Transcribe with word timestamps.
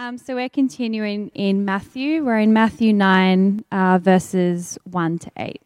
Um, 0.00 0.16
so 0.16 0.34
we're 0.34 0.48
continuing 0.48 1.28
in 1.34 1.66
Matthew. 1.66 2.24
We're 2.24 2.38
in 2.38 2.54
Matthew 2.54 2.94
9, 2.94 3.66
uh, 3.70 3.98
verses 4.00 4.78
1 4.84 5.18
to 5.18 5.30
8. 5.36 5.60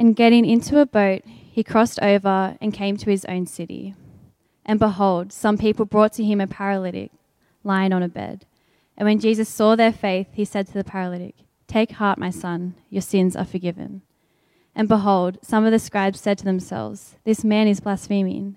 And 0.00 0.16
getting 0.16 0.44
into 0.44 0.80
a 0.80 0.86
boat, 0.86 1.22
he 1.26 1.62
crossed 1.62 2.02
over 2.02 2.58
and 2.60 2.74
came 2.74 2.96
to 2.96 3.08
his 3.08 3.24
own 3.26 3.46
city. 3.46 3.94
And 4.66 4.80
behold, 4.80 5.32
some 5.32 5.56
people 5.56 5.84
brought 5.84 6.12
to 6.14 6.24
him 6.24 6.40
a 6.40 6.48
paralytic 6.48 7.12
lying 7.62 7.92
on 7.92 8.02
a 8.02 8.08
bed. 8.08 8.44
And 8.96 9.06
when 9.06 9.20
Jesus 9.20 9.48
saw 9.48 9.76
their 9.76 9.92
faith, 9.92 10.26
he 10.32 10.44
said 10.44 10.66
to 10.66 10.74
the 10.74 10.82
paralytic, 10.82 11.36
Take 11.68 11.92
heart, 11.92 12.18
my 12.18 12.30
son, 12.30 12.74
your 12.90 13.00
sins 13.00 13.36
are 13.36 13.44
forgiven. 13.44 14.02
And 14.74 14.88
behold, 14.88 15.38
some 15.40 15.64
of 15.64 15.70
the 15.70 15.78
scribes 15.78 16.20
said 16.20 16.38
to 16.38 16.44
themselves, 16.44 17.14
This 17.22 17.44
man 17.44 17.68
is 17.68 17.78
blaspheming. 17.78 18.56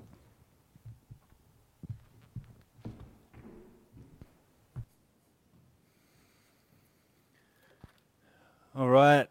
All 8.73 8.87
right. 8.87 9.27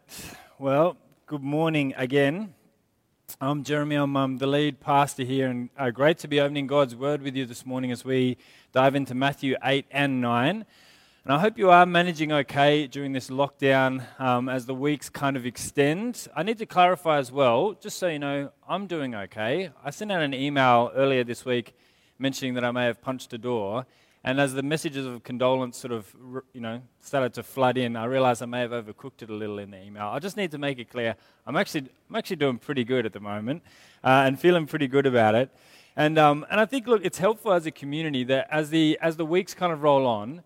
Well, 0.59 0.97
good 1.25 1.41
morning 1.41 1.95
again. 1.97 2.53
I'm 3.41 3.63
Jeremy. 3.63 3.95
I'm 3.95 4.37
the 4.37 4.45
lead 4.45 4.79
pastor 4.79 5.23
here, 5.23 5.47
and 5.47 5.71
uh, 5.75 5.89
great 5.89 6.19
to 6.19 6.27
be 6.27 6.39
opening 6.39 6.67
God's 6.67 6.95
Word 6.95 7.23
with 7.23 7.35
you 7.35 7.47
this 7.47 7.65
morning 7.65 7.91
as 7.91 8.05
we 8.05 8.37
dive 8.71 8.93
into 8.93 9.15
Matthew 9.15 9.55
8 9.63 9.87
and 9.89 10.21
9. 10.21 10.63
And 11.23 11.33
I 11.33 11.39
hope 11.39 11.57
you 11.57 11.71
are 11.71 11.87
managing 11.87 12.31
okay 12.31 12.85
during 12.85 13.13
this 13.13 13.31
lockdown 13.31 14.03
um, 14.19 14.47
as 14.47 14.67
the 14.67 14.75
weeks 14.75 15.09
kind 15.09 15.35
of 15.35 15.47
extend. 15.47 16.27
I 16.35 16.43
need 16.43 16.59
to 16.59 16.67
clarify 16.67 17.17
as 17.17 17.31
well, 17.31 17.73
just 17.73 17.97
so 17.97 18.09
you 18.09 18.19
know, 18.19 18.51
I'm 18.69 18.85
doing 18.85 19.15
okay. 19.15 19.71
I 19.83 19.89
sent 19.89 20.11
out 20.11 20.21
an 20.21 20.35
email 20.35 20.91
earlier 20.93 21.23
this 21.23 21.45
week 21.45 21.73
mentioning 22.19 22.53
that 22.53 22.63
I 22.63 22.69
may 22.69 22.85
have 22.85 23.01
punched 23.01 23.33
a 23.33 23.39
door. 23.39 23.87
And 24.23 24.39
as 24.39 24.53
the 24.53 24.61
messages 24.61 25.05
of 25.05 25.23
condolence 25.23 25.77
sort 25.77 25.91
of, 25.91 26.13
you 26.53 26.61
know, 26.61 26.81
started 26.99 27.33
to 27.33 27.43
flood 27.43 27.77
in, 27.77 27.95
I 27.95 28.05
realized 28.05 28.43
I 28.43 28.45
may 28.45 28.59
have 28.59 28.71
overcooked 28.71 29.23
it 29.23 29.31
a 29.31 29.33
little 29.33 29.57
in 29.57 29.71
the 29.71 29.81
email. 29.81 30.07
I 30.07 30.19
just 30.19 30.37
need 30.37 30.51
to 30.51 30.59
make 30.59 30.77
it 30.77 30.91
clear. 30.91 31.15
I'm 31.47 31.55
actually, 31.55 31.89
I'm 32.09 32.15
actually 32.15 32.35
doing 32.35 32.59
pretty 32.59 32.83
good 32.83 33.07
at 33.07 33.13
the 33.13 33.19
moment 33.19 33.63
uh, 34.03 34.23
and 34.25 34.39
feeling 34.39 34.67
pretty 34.67 34.87
good 34.87 35.07
about 35.07 35.33
it. 35.33 35.49
And, 35.95 36.19
um, 36.19 36.45
and 36.51 36.59
I 36.59 36.65
think, 36.65 36.87
look, 36.87 37.03
it's 37.03 37.17
helpful 37.17 37.51
as 37.51 37.65
a 37.65 37.71
community 37.71 38.23
that 38.25 38.47
as 38.51 38.69
the, 38.69 38.97
as 39.01 39.17
the 39.17 39.25
weeks 39.25 39.55
kind 39.55 39.73
of 39.73 39.81
roll 39.81 40.05
on, 40.05 40.43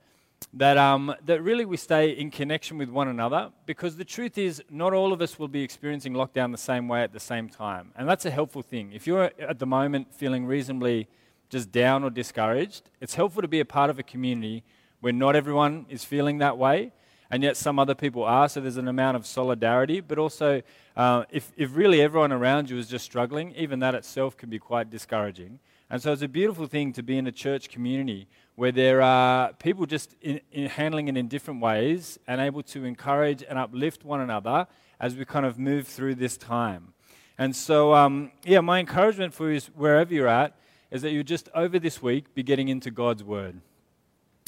that, 0.53 0.77
um, 0.77 1.13
that 1.25 1.41
really 1.41 1.65
we 1.65 1.75
stay 1.75 2.11
in 2.11 2.31
connection 2.31 2.77
with 2.77 2.89
one 2.89 3.09
another 3.09 3.51
because 3.65 3.97
the 3.97 4.05
truth 4.05 4.37
is, 4.37 4.63
not 4.69 4.93
all 4.93 5.11
of 5.11 5.21
us 5.21 5.37
will 5.37 5.49
be 5.49 5.61
experiencing 5.61 6.13
lockdown 6.13 6.51
the 6.51 6.57
same 6.57 6.87
way 6.87 7.03
at 7.03 7.11
the 7.11 7.19
same 7.19 7.49
time. 7.49 7.91
And 7.97 8.07
that's 8.07 8.25
a 8.25 8.31
helpful 8.31 8.61
thing. 8.61 8.93
If 8.93 9.05
you're 9.05 9.31
at 9.37 9.59
the 9.59 9.65
moment 9.65 10.13
feeling 10.15 10.45
reasonably 10.45 11.09
just 11.56 11.72
down 11.72 12.03
or 12.03 12.09
discouraged, 12.09 12.89
it's 13.00 13.16
helpful 13.16 13.42
to 13.42 13.48
be 13.48 13.61
a 13.61 13.66
part 13.66 13.89
of 13.89 13.98
a 13.98 14.03
community 14.03 14.61
where 15.00 15.14
not 15.14 15.38
everyone 15.38 15.86
is 15.88 16.03
feeling 16.03 16.39
that 16.39 16.58
way, 16.58 16.92
and 17.31 17.42
yet 17.44 17.56
some 17.56 17.80
other 17.80 17.95
people 17.95 18.23
are. 18.25 18.50
So 18.50 18.59
there's 18.59 18.75
an 18.75 18.89
amount 18.89 19.16
of 19.16 19.25
solidarity, 19.25 20.02
but 20.02 20.17
also 20.17 20.61
uh, 20.98 21.23
if, 21.30 21.53
if 21.56 21.73
really 21.73 22.02
everyone 22.02 22.33
around 22.33 22.70
you 22.70 22.77
is 22.77 22.89
just 22.89 23.05
struggling, 23.05 23.55
even 23.55 23.80
that 23.80 23.95
itself 23.95 24.36
can 24.36 24.49
be 24.49 24.60
quite 24.60 24.89
discouraging. 24.89 25.60
And 25.89 26.02
so 26.02 26.11
it's 26.11 26.23
a 26.23 26.27
beautiful 26.27 26.67
thing 26.67 26.92
to 26.92 27.02
be 27.02 27.17
in 27.17 27.26
a 27.26 27.32
church 27.32 27.70
community 27.70 28.27
where 28.55 28.73
there 28.73 29.02
are 29.02 29.54
people 29.54 29.86
just 29.86 30.14
in, 30.21 30.42
in 30.52 30.67
handling 30.67 31.08
it 31.08 31.15
in 31.15 31.30
different 31.30 31.61
ways 31.61 32.20
and 32.27 32.42
able 32.42 32.64
to 32.64 32.83
encourage 32.83 33.45
and 33.48 33.58
uplift 33.58 34.04
one 34.04 34.20
another 34.20 34.67
as 34.99 35.15
we 35.15 35.23
kind 35.23 35.45
of 35.45 35.58
move 35.58 35.88
through 35.88 36.15
this 36.15 36.36
time. 36.36 36.94
And 37.38 37.55
so, 37.55 37.94
um, 37.94 38.32
yeah, 38.44 38.60
my 38.60 38.80
encouragement 38.80 39.33
for 39.33 39.49
you 39.49 39.55
is 39.55 39.67
wherever 39.67 40.14
you're 40.14 40.27
at 40.27 40.54
is 40.91 41.01
that 41.01 41.11
you 41.11 41.23
just 41.23 41.49
over 41.53 41.79
this 41.79 42.01
week 42.01 42.33
be 42.33 42.43
getting 42.43 42.67
into 42.67 42.91
God's 42.91 43.23
Word. 43.23 43.61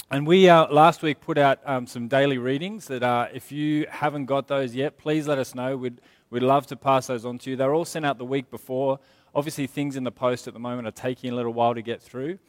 And 0.09 0.25
we 0.25 0.47
uh, 0.47 0.67
last 0.71 1.01
week 1.01 1.19
put 1.19 1.37
out 1.37 1.59
um, 1.65 1.85
some 1.85 2.07
daily 2.07 2.37
readings 2.37 2.87
that 2.87 3.03
uh, 3.03 3.27
if 3.33 3.51
you 3.51 3.85
haven't 3.89 4.25
got 4.25 4.47
those 4.47 4.73
yet, 4.73 4.97
please 4.97 5.27
let 5.27 5.37
us 5.37 5.53
know. 5.53 5.75
We'd, 5.75 5.99
we'd 6.29 6.43
love 6.43 6.65
to 6.67 6.77
pass 6.77 7.07
those 7.07 7.25
on 7.25 7.37
to 7.39 7.49
you. 7.49 7.55
They're 7.57 7.73
all 7.73 7.83
sent 7.83 8.05
out 8.05 8.17
the 8.17 8.25
week 8.25 8.49
before. 8.49 8.99
Obviously, 9.35 9.67
things 9.67 9.97
in 9.97 10.05
the 10.05 10.11
post 10.11 10.47
at 10.47 10.53
the 10.53 10.59
moment 10.61 10.87
are 10.87 10.91
taking 10.91 11.31
a 11.33 11.35
little 11.35 11.51
while 11.51 11.75
to 11.75 11.81
get 11.81 12.01
through. 12.01 12.39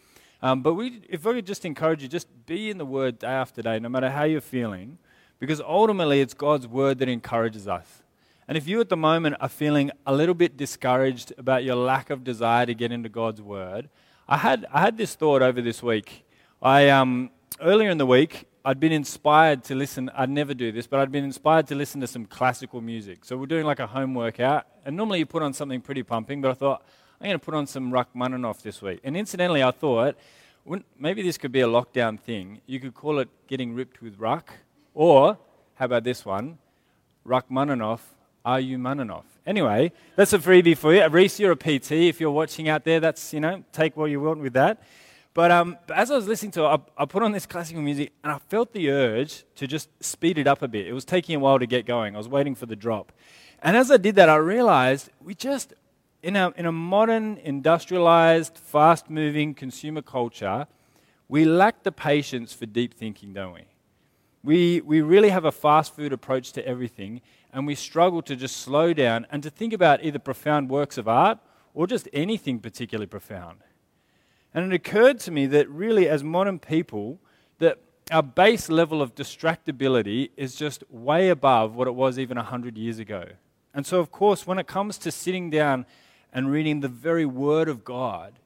Um, 0.40 0.62
but 0.62 0.74
we, 0.74 1.02
if 1.08 1.26
I 1.26 1.32
could 1.32 1.46
just 1.46 1.64
encourage 1.64 2.00
you, 2.00 2.08
just 2.08 2.28
be 2.46 2.70
in 2.70 2.78
the 2.78 2.86
Word 2.86 3.18
day 3.18 3.26
after 3.26 3.60
day, 3.60 3.80
no 3.80 3.88
matter 3.88 4.08
how 4.08 4.22
you're 4.22 4.40
feeling, 4.40 4.98
because 5.40 5.60
ultimately 5.60 6.20
it's 6.20 6.34
God's 6.34 6.68
Word 6.68 6.98
that 7.00 7.08
encourages 7.08 7.66
us. 7.66 8.02
And 8.48 8.56
if 8.56 8.66
you 8.66 8.80
at 8.80 8.88
the 8.88 8.96
moment 8.96 9.36
are 9.40 9.48
feeling 9.50 9.90
a 10.06 10.14
little 10.14 10.34
bit 10.34 10.56
discouraged 10.56 11.34
about 11.36 11.64
your 11.64 11.76
lack 11.76 12.08
of 12.08 12.24
desire 12.24 12.64
to 12.64 12.74
get 12.74 12.90
into 12.90 13.10
God's 13.10 13.42
Word, 13.42 13.90
I 14.26 14.38
had, 14.38 14.64
I 14.72 14.80
had 14.80 14.96
this 14.96 15.14
thought 15.14 15.42
over 15.42 15.60
this 15.60 15.82
week. 15.82 16.24
I, 16.62 16.88
um, 16.88 17.30
earlier 17.60 17.90
in 17.90 17.98
the 17.98 18.06
week, 18.06 18.48
I'd 18.64 18.80
been 18.80 18.92
inspired 18.92 19.64
to 19.64 19.74
listen. 19.74 20.10
I'd 20.14 20.30
never 20.30 20.54
do 20.54 20.72
this, 20.72 20.86
but 20.86 20.98
I'd 20.98 21.12
been 21.12 21.24
inspired 21.24 21.66
to 21.66 21.74
listen 21.74 22.00
to 22.00 22.06
some 22.06 22.24
classical 22.24 22.80
music. 22.80 23.26
So 23.26 23.36
we're 23.36 23.44
doing 23.44 23.66
like 23.66 23.80
a 23.80 23.86
home 23.86 24.14
workout, 24.14 24.66
and 24.86 24.96
normally 24.96 25.18
you 25.18 25.26
put 25.26 25.42
on 25.42 25.52
something 25.52 25.82
pretty 25.82 26.02
pumping, 26.02 26.40
but 26.40 26.50
I 26.50 26.54
thought, 26.54 26.82
I'm 27.20 27.26
going 27.26 27.38
to 27.38 27.44
put 27.44 27.54
on 27.54 27.66
some 27.66 27.92
Rachmaninoff 27.92 28.62
this 28.62 28.80
week. 28.80 29.00
And 29.04 29.14
incidentally, 29.14 29.62
I 29.62 29.72
thought, 29.72 30.16
maybe 30.98 31.20
this 31.20 31.36
could 31.36 31.52
be 31.52 31.60
a 31.60 31.66
lockdown 31.66 32.18
thing. 32.18 32.62
You 32.64 32.80
could 32.80 32.94
call 32.94 33.18
it 33.18 33.28
getting 33.46 33.74
ripped 33.74 34.00
with 34.00 34.18
Ruck, 34.18 34.54
or 34.94 35.36
how 35.74 35.84
about 35.84 36.04
this 36.04 36.24
one? 36.24 36.56
Rachmaninoff 37.24 38.14
are 38.48 38.60
you 38.60 38.78
Mananoff? 38.78 39.24
Anyway, 39.46 39.92
that's 40.16 40.32
a 40.32 40.38
freebie 40.38 40.76
for 40.76 40.94
you. 40.94 41.06
Reese, 41.08 41.38
you're 41.38 41.52
a 41.52 41.56
PT. 41.56 41.92
If 41.92 42.18
you're 42.18 42.30
watching 42.30 42.66
out 42.66 42.82
there, 42.82 42.98
that's, 42.98 43.34
you 43.34 43.40
know, 43.40 43.62
take 43.72 43.94
what 43.94 44.06
you 44.06 44.22
want 44.22 44.40
with 44.40 44.54
that. 44.54 44.82
But, 45.34 45.50
um, 45.50 45.76
as 45.94 46.10
I 46.10 46.16
was 46.16 46.26
listening 46.26 46.52
to 46.52 46.62
it, 46.62 46.66
I, 46.66 47.02
I, 47.02 47.04
put 47.04 47.22
on 47.22 47.32
this 47.32 47.44
classical 47.44 47.82
music 47.82 48.10
and 48.24 48.32
I 48.32 48.38
felt 48.38 48.72
the 48.72 48.90
urge 48.90 49.44
to 49.56 49.66
just 49.66 49.90
speed 50.02 50.38
it 50.38 50.46
up 50.46 50.62
a 50.62 50.68
bit. 50.68 50.86
It 50.86 50.94
was 50.94 51.04
taking 51.04 51.36
a 51.36 51.38
while 51.38 51.58
to 51.58 51.66
get 51.66 51.84
going. 51.84 52.14
I 52.14 52.18
was 52.18 52.28
waiting 52.28 52.54
for 52.54 52.64
the 52.64 52.74
drop. 52.74 53.12
And 53.62 53.76
as 53.76 53.90
I 53.90 53.98
did 53.98 54.14
that, 54.14 54.30
I 54.30 54.36
realized 54.36 55.10
we 55.22 55.34
just, 55.34 55.74
in 56.22 56.34
a, 56.34 56.50
in 56.56 56.64
a 56.64 56.72
modern, 56.72 57.36
industrialized, 57.44 58.56
fast 58.56 59.10
moving 59.10 59.52
consumer 59.52 60.00
culture, 60.00 60.66
we 61.28 61.44
lack 61.44 61.82
the 61.82 61.92
patience 61.92 62.54
for 62.54 62.64
deep 62.64 62.94
thinking, 62.94 63.34
don't 63.34 63.52
we? 63.52 63.66
We, 64.44 64.80
we 64.80 65.00
really 65.00 65.30
have 65.30 65.44
a 65.44 65.52
fast 65.52 65.94
food 65.94 66.12
approach 66.12 66.52
to 66.52 66.66
everything, 66.66 67.20
and 67.52 67.66
we 67.66 67.74
struggle 67.74 68.22
to 68.22 68.36
just 68.36 68.56
slow 68.56 68.92
down 68.92 69.26
and 69.30 69.42
to 69.42 69.50
think 69.50 69.72
about 69.72 70.04
either 70.04 70.18
profound 70.18 70.70
works 70.70 70.96
of 70.96 71.08
art 71.08 71.38
or 71.74 71.86
just 71.86 72.08
anything 72.12 72.58
particularly 72.60 73.06
profound. 73.06 73.58
And 74.54 74.72
it 74.72 74.74
occurred 74.74 75.20
to 75.20 75.30
me 75.30 75.46
that 75.46 75.68
really, 75.68 76.08
as 76.08 76.24
modern 76.24 76.58
people, 76.58 77.20
that 77.58 77.78
our 78.10 78.22
base 78.22 78.68
level 78.68 79.02
of 79.02 79.14
distractibility 79.14 80.30
is 80.36 80.54
just 80.54 80.82
way 80.90 81.28
above 81.28 81.74
what 81.74 81.86
it 81.86 81.94
was 81.94 82.18
even 82.18 82.36
100 82.36 82.78
years 82.78 82.98
ago. 82.98 83.26
And 83.74 83.86
so, 83.86 84.00
of 84.00 84.10
course, 84.10 84.46
when 84.46 84.58
it 84.58 84.66
comes 84.66 84.98
to 84.98 85.12
sitting 85.12 85.50
down 85.50 85.84
and 86.32 86.50
reading 86.50 86.80
the 86.80 86.88
very 86.88 87.26
Word 87.26 87.68
of 87.68 87.84
God, 87.84 88.38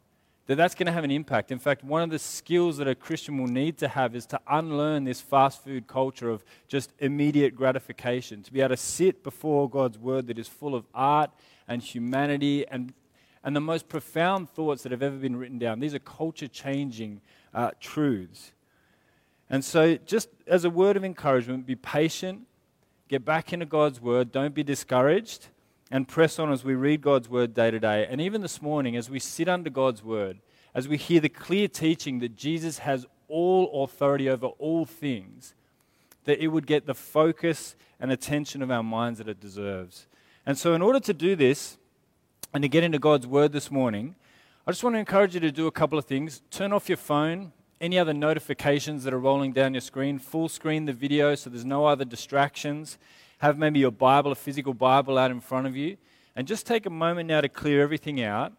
that 0.47 0.57
that's 0.57 0.75
going 0.75 0.87
to 0.87 0.93
have 0.93 1.05
an 1.05 1.11
impact. 1.11 1.53
In 1.53 1.59
fact, 1.59 1.85
one 1.85 2.03
of 2.03 2.11
the 2.11 2.19
skills 2.19 2.79
that 2.79 2.89
a 2.89 2.95
Christian 2.95 3.39
will 3.39 3.47
need 3.47 3.79
to 3.79 3.89
have 3.89 4.17
is 4.17 4.27
to 4.27 4.41
unlearn 4.49 5.05
this 5.05 5.21
fast 5.21 5.63
food 5.63 5.87
culture 5.87 6.29
of 6.29 6.45
just 6.67 6.93
immediate 6.99 7.55
gratification, 7.55 8.43
to 8.43 8.53
be 8.53 8.61
able 8.61 8.71
to 8.71 8.77
sit 8.77 9.23
before 9.23 9.71
God's 9.71 9.99
word 9.99 10.27
that 10.27 10.39
is 10.39 10.49
full 10.49 10.75
of 10.75 10.85
art 10.95 11.31
and 11.69 11.81
humanity 11.81 12.67
and, 12.69 12.93
and 13.45 13.55
the 13.55 13.61
most 13.61 13.89
profound 13.89 14.51
thoughts 14.51 14.83
that 14.83 14.91
have 14.91 15.03
ever 15.03 15.17
been 15.17 15.37
written 15.37 15.59
down. 15.59 15.79
These 15.79 15.95
are 15.95 16.01
culture 16.01 16.49
changing 16.49 17.21
uh, 17.55 17.71
truths. 17.81 18.53
And 19.49 19.65
so, 19.65 19.97
just 19.97 20.29
as 20.47 20.65
a 20.65 20.71
word 20.71 20.97
of 20.97 21.05
encouragement, 21.05 21.67
be 21.67 21.77
patient, 21.77 22.47
get 23.09 23.25
back 23.25 23.53
into 23.53 23.67
God's 23.67 24.01
word, 24.01 24.33
don't 24.33 24.55
be 24.55 24.65
discouraged 24.65 25.49
and 25.93 26.09
press 26.09 26.39
on 26.39 26.51
as 26.51 26.65
we 26.65 26.75
read 26.75 27.03
God's 27.03 27.29
word 27.29 27.53
day 27.53 27.71
to 27.71 27.79
day. 27.79 28.07
And 28.09 28.19
even 28.19 28.41
this 28.41 28.63
morning, 28.63 28.97
as 28.97 29.11
we 29.11 29.21
sit 29.21 29.47
under 29.47 29.69
God's 29.69 30.03
word, 30.03 30.39
as 30.75 30.89
we 30.89 30.97
hear 30.97 31.21
the 31.21 31.29
clear 31.29 31.69
teaching 31.69 32.19
that 32.21 32.35
Jesus 32.35 32.79
has 32.79 33.05
all 33.29 33.85
authority 33.85 34.27
over 34.27 34.47
all 34.47 34.87
things, 34.87 35.55
that 36.25 36.43
it 36.43 36.49
would 36.49 36.67
get 36.67 36.87
the 36.87 36.95
focus 36.95 37.77
and 38.01 38.11
attention 38.11 38.63
of 38.63 38.71
our 38.71 38.83
minds 38.83 39.19
that 39.19 39.29
it 39.29 39.39
deserves. 39.39 40.07
And 40.47 40.57
so, 40.57 40.73
in 40.73 40.81
order 40.81 40.99
to 40.99 41.13
do 41.13 41.37
this 41.37 41.77
and 42.55 42.63
to 42.63 42.69
get 42.69 42.83
into 42.83 42.99
God's 42.99 43.27
word 43.27 43.53
this 43.53 43.71
morning, 43.71 44.15
I 44.67 44.71
just 44.71 44.83
want 44.83 44.95
to 44.95 45.01
encourage 45.01 45.35
you 45.35 45.41
to 45.41 45.53
do 45.53 45.67
a 45.67 45.73
couple 45.73 45.99
of 45.99 46.07
things. 46.07 46.41
Turn 46.51 46.73
off 46.73 46.89
your 46.89 46.97
phone, 46.97 47.53
any 47.83 47.99
other 47.99 48.15
notifications 48.15 49.05
that 49.05 49.13
are 49.13 49.21
rolling 49.21 49.53
down 49.53 49.75
your 49.75 49.83
screen. 49.83 50.19
Full 50.19 50.49
screen 50.49 50.87
the 50.87 50.95
video 50.95 51.35
so 51.35 51.51
there's 51.51 51.67
no 51.67 51.85
other 51.85 52.07
distractions. 52.07 52.97
Have 53.43 53.59
maybe 53.59 53.81
your 53.81 53.91
Bible, 53.91 54.31
a 54.31 54.37
physical 54.37 54.73
Bible 54.73 55.19
out 55.19 55.33
in 55.33 55.41
front 55.41 55.67
of 55.67 55.77
you. 55.77 55.97
And 56.37 56.47
just 56.47 56.65
take 56.65 56.87
a 56.87 56.91
moment 56.91 57.27
now 57.27 57.41
to 57.41 57.49
clear 57.49 57.83
everything 57.83 58.23
out. 58.23 58.53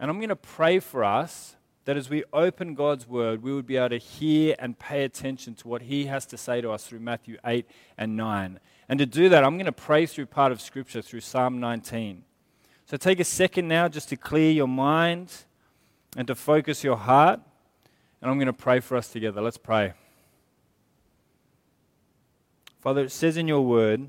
And 0.00 0.10
I'm 0.10 0.16
going 0.16 0.30
to 0.30 0.36
pray 0.36 0.78
for 0.78 1.04
us 1.04 1.56
that 1.84 1.98
as 1.98 2.08
we 2.08 2.24
open 2.32 2.74
God's 2.74 3.06
word, 3.06 3.42
we 3.42 3.52
would 3.52 3.66
be 3.66 3.76
able 3.76 3.90
to 3.90 3.98
hear 3.98 4.56
and 4.58 4.78
pay 4.78 5.04
attention 5.04 5.54
to 5.56 5.68
what 5.68 5.82
He 5.82 6.06
has 6.06 6.24
to 6.24 6.38
say 6.38 6.62
to 6.62 6.70
us 6.70 6.86
through 6.86 7.00
Matthew 7.00 7.36
8 7.44 7.66
and 7.98 8.16
9. 8.16 8.58
And 8.88 8.98
to 8.98 9.04
do 9.04 9.28
that, 9.28 9.44
I'm 9.44 9.56
going 9.56 9.66
to 9.66 9.70
pray 9.70 10.06
through 10.06 10.24
part 10.24 10.50
of 10.50 10.62
Scripture 10.62 11.02
through 11.02 11.20
Psalm 11.20 11.60
19. 11.60 12.24
So 12.86 12.96
take 12.96 13.20
a 13.20 13.24
second 13.24 13.68
now 13.68 13.86
just 13.86 14.08
to 14.08 14.16
clear 14.16 14.50
your 14.50 14.66
mind 14.66 15.30
and 16.16 16.26
to 16.26 16.34
focus 16.34 16.82
your 16.82 16.96
heart. 16.96 17.38
And 18.22 18.30
I'm 18.30 18.38
going 18.38 18.46
to 18.46 18.54
pray 18.54 18.80
for 18.80 18.96
us 18.96 19.08
together. 19.08 19.42
Let's 19.42 19.58
pray. 19.58 19.92
Father, 22.80 23.04
it 23.04 23.12
says 23.12 23.36
in 23.36 23.46
your 23.46 23.60
word 23.60 24.08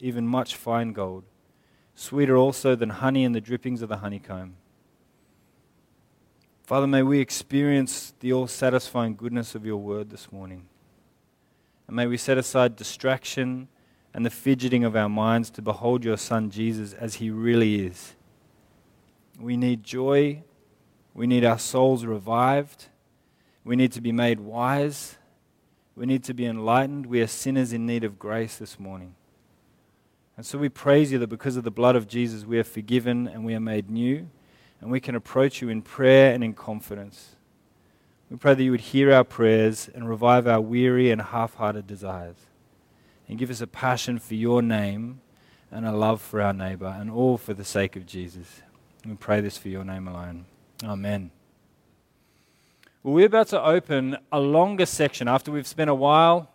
even 0.00 0.26
much 0.26 0.56
fine 0.56 0.92
gold, 0.92 1.24
sweeter 1.94 2.36
also 2.36 2.74
than 2.74 2.90
honey 2.90 3.24
and 3.24 3.34
the 3.34 3.40
drippings 3.40 3.82
of 3.82 3.88
the 3.88 3.98
honeycomb. 3.98 4.56
Father, 6.64 6.86
may 6.86 7.02
we 7.02 7.20
experience 7.20 8.12
the 8.20 8.32
all 8.32 8.48
satisfying 8.48 9.14
goodness 9.14 9.54
of 9.54 9.64
your 9.64 9.76
word 9.76 10.10
this 10.10 10.32
morning. 10.32 10.66
And 11.86 11.94
may 11.94 12.06
we 12.06 12.16
set 12.16 12.38
aside 12.38 12.74
distraction 12.74 13.68
and 14.12 14.26
the 14.26 14.30
fidgeting 14.30 14.82
of 14.82 14.96
our 14.96 15.08
minds 15.08 15.50
to 15.50 15.62
behold 15.62 16.04
your 16.04 16.16
Son 16.16 16.50
Jesus 16.50 16.92
as 16.92 17.14
he 17.14 17.30
really 17.30 17.86
is. 17.86 18.14
We 19.38 19.56
need 19.56 19.84
joy. 19.84 20.42
We 21.14 21.26
need 21.26 21.44
our 21.44 21.58
souls 21.58 22.04
revived. 22.04 22.86
We 23.64 23.76
need 23.76 23.92
to 23.92 24.00
be 24.00 24.12
made 24.12 24.40
wise. 24.40 25.18
We 25.94 26.06
need 26.06 26.24
to 26.24 26.34
be 26.34 26.46
enlightened. 26.46 27.06
We 27.06 27.20
are 27.20 27.26
sinners 27.26 27.72
in 27.72 27.86
need 27.86 28.04
of 28.04 28.18
grace 28.18 28.56
this 28.56 28.80
morning. 28.80 29.14
And 30.36 30.44
so 30.44 30.58
we 30.58 30.68
praise 30.68 31.12
you 31.12 31.18
that 31.18 31.28
because 31.28 31.56
of 31.56 31.64
the 31.64 31.70
blood 31.70 31.96
of 31.96 32.08
Jesus, 32.08 32.44
we 32.44 32.58
are 32.58 32.64
forgiven 32.64 33.26
and 33.26 33.44
we 33.44 33.54
are 33.54 33.60
made 33.60 33.90
new 33.90 34.28
and 34.80 34.90
we 34.90 35.00
can 35.00 35.14
approach 35.14 35.62
you 35.62 35.68
in 35.68 35.82
prayer 35.82 36.34
and 36.34 36.44
in 36.44 36.52
confidence. 36.52 37.36
We 38.30 38.36
pray 38.36 38.54
that 38.54 38.62
you 38.62 38.70
would 38.70 38.80
hear 38.80 39.12
our 39.12 39.24
prayers 39.24 39.88
and 39.94 40.08
revive 40.08 40.46
our 40.46 40.60
weary 40.60 41.10
and 41.10 41.22
half 41.22 41.54
hearted 41.54 41.86
desires, 41.86 42.36
and 43.28 43.38
give 43.38 43.50
us 43.50 43.60
a 43.60 43.66
passion 43.66 44.18
for 44.18 44.34
your 44.34 44.62
name 44.62 45.20
and 45.70 45.86
a 45.86 45.92
love 45.92 46.20
for 46.20 46.40
our 46.40 46.52
neighbor, 46.52 46.96
and 46.98 47.10
all 47.10 47.38
for 47.38 47.54
the 47.54 47.64
sake 47.64 47.96
of 47.96 48.06
Jesus. 48.06 48.62
We 49.04 49.14
pray 49.14 49.40
this 49.40 49.56
for 49.56 49.68
your 49.68 49.84
name 49.84 50.08
alone. 50.08 50.46
Amen. 50.84 51.30
Well, 53.02 53.14
we're 53.14 53.26
about 53.26 53.48
to 53.48 53.62
open 53.62 54.16
a 54.32 54.40
longer 54.40 54.86
section 54.86 55.28
after 55.28 55.52
we've 55.52 55.66
spent 55.66 55.90
a 55.90 55.94
while 55.94 56.50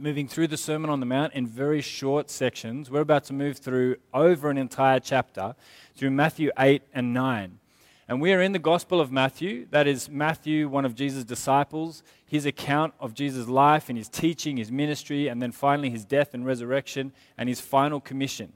moving 0.00 0.28
through 0.28 0.46
the 0.46 0.56
Sermon 0.56 0.90
on 0.90 1.00
the 1.00 1.06
Mount 1.06 1.34
in 1.34 1.46
very 1.46 1.80
short 1.80 2.30
sections. 2.30 2.90
We're 2.90 3.00
about 3.00 3.24
to 3.24 3.32
move 3.32 3.58
through 3.58 3.96
over 4.14 4.50
an 4.50 4.58
entire 4.58 5.00
chapter 5.00 5.54
through 5.96 6.10
Matthew 6.10 6.50
8 6.58 6.82
and 6.94 7.12
9. 7.12 7.58
And 8.06 8.20
we 8.20 8.32
are 8.32 8.40
in 8.40 8.52
the 8.52 8.58
Gospel 8.58 9.00
of 9.00 9.12
Matthew. 9.12 9.66
That 9.70 9.86
is 9.86 10.08
Matthew, 10.08 10.68
one 10.68 10.84
of 10.84 10.94
Jesus' 10.94 11.24
disciples, 11.24 12.02
his 12.24 12.46
account 12.46 12.94
of 13.00 13.12
Jesus' 13.12 13.48
life 13.48 13.88
and 13.88 13.98
his 13.98 14.08
teaching, 14.08 14.56
his 14.56 14.72
ministry, 14.72 15.28
and 15.28 15.42
then 15.42 15.52
finally 15.52 15.90
his 15.90 16.04
death 16.04 16.32
and 16.32 16.46
resurrection 16.46 17.12
and 17.36 17.48
his 17.48 17.60
final 17.60 18.00
commission. 18.00 18.52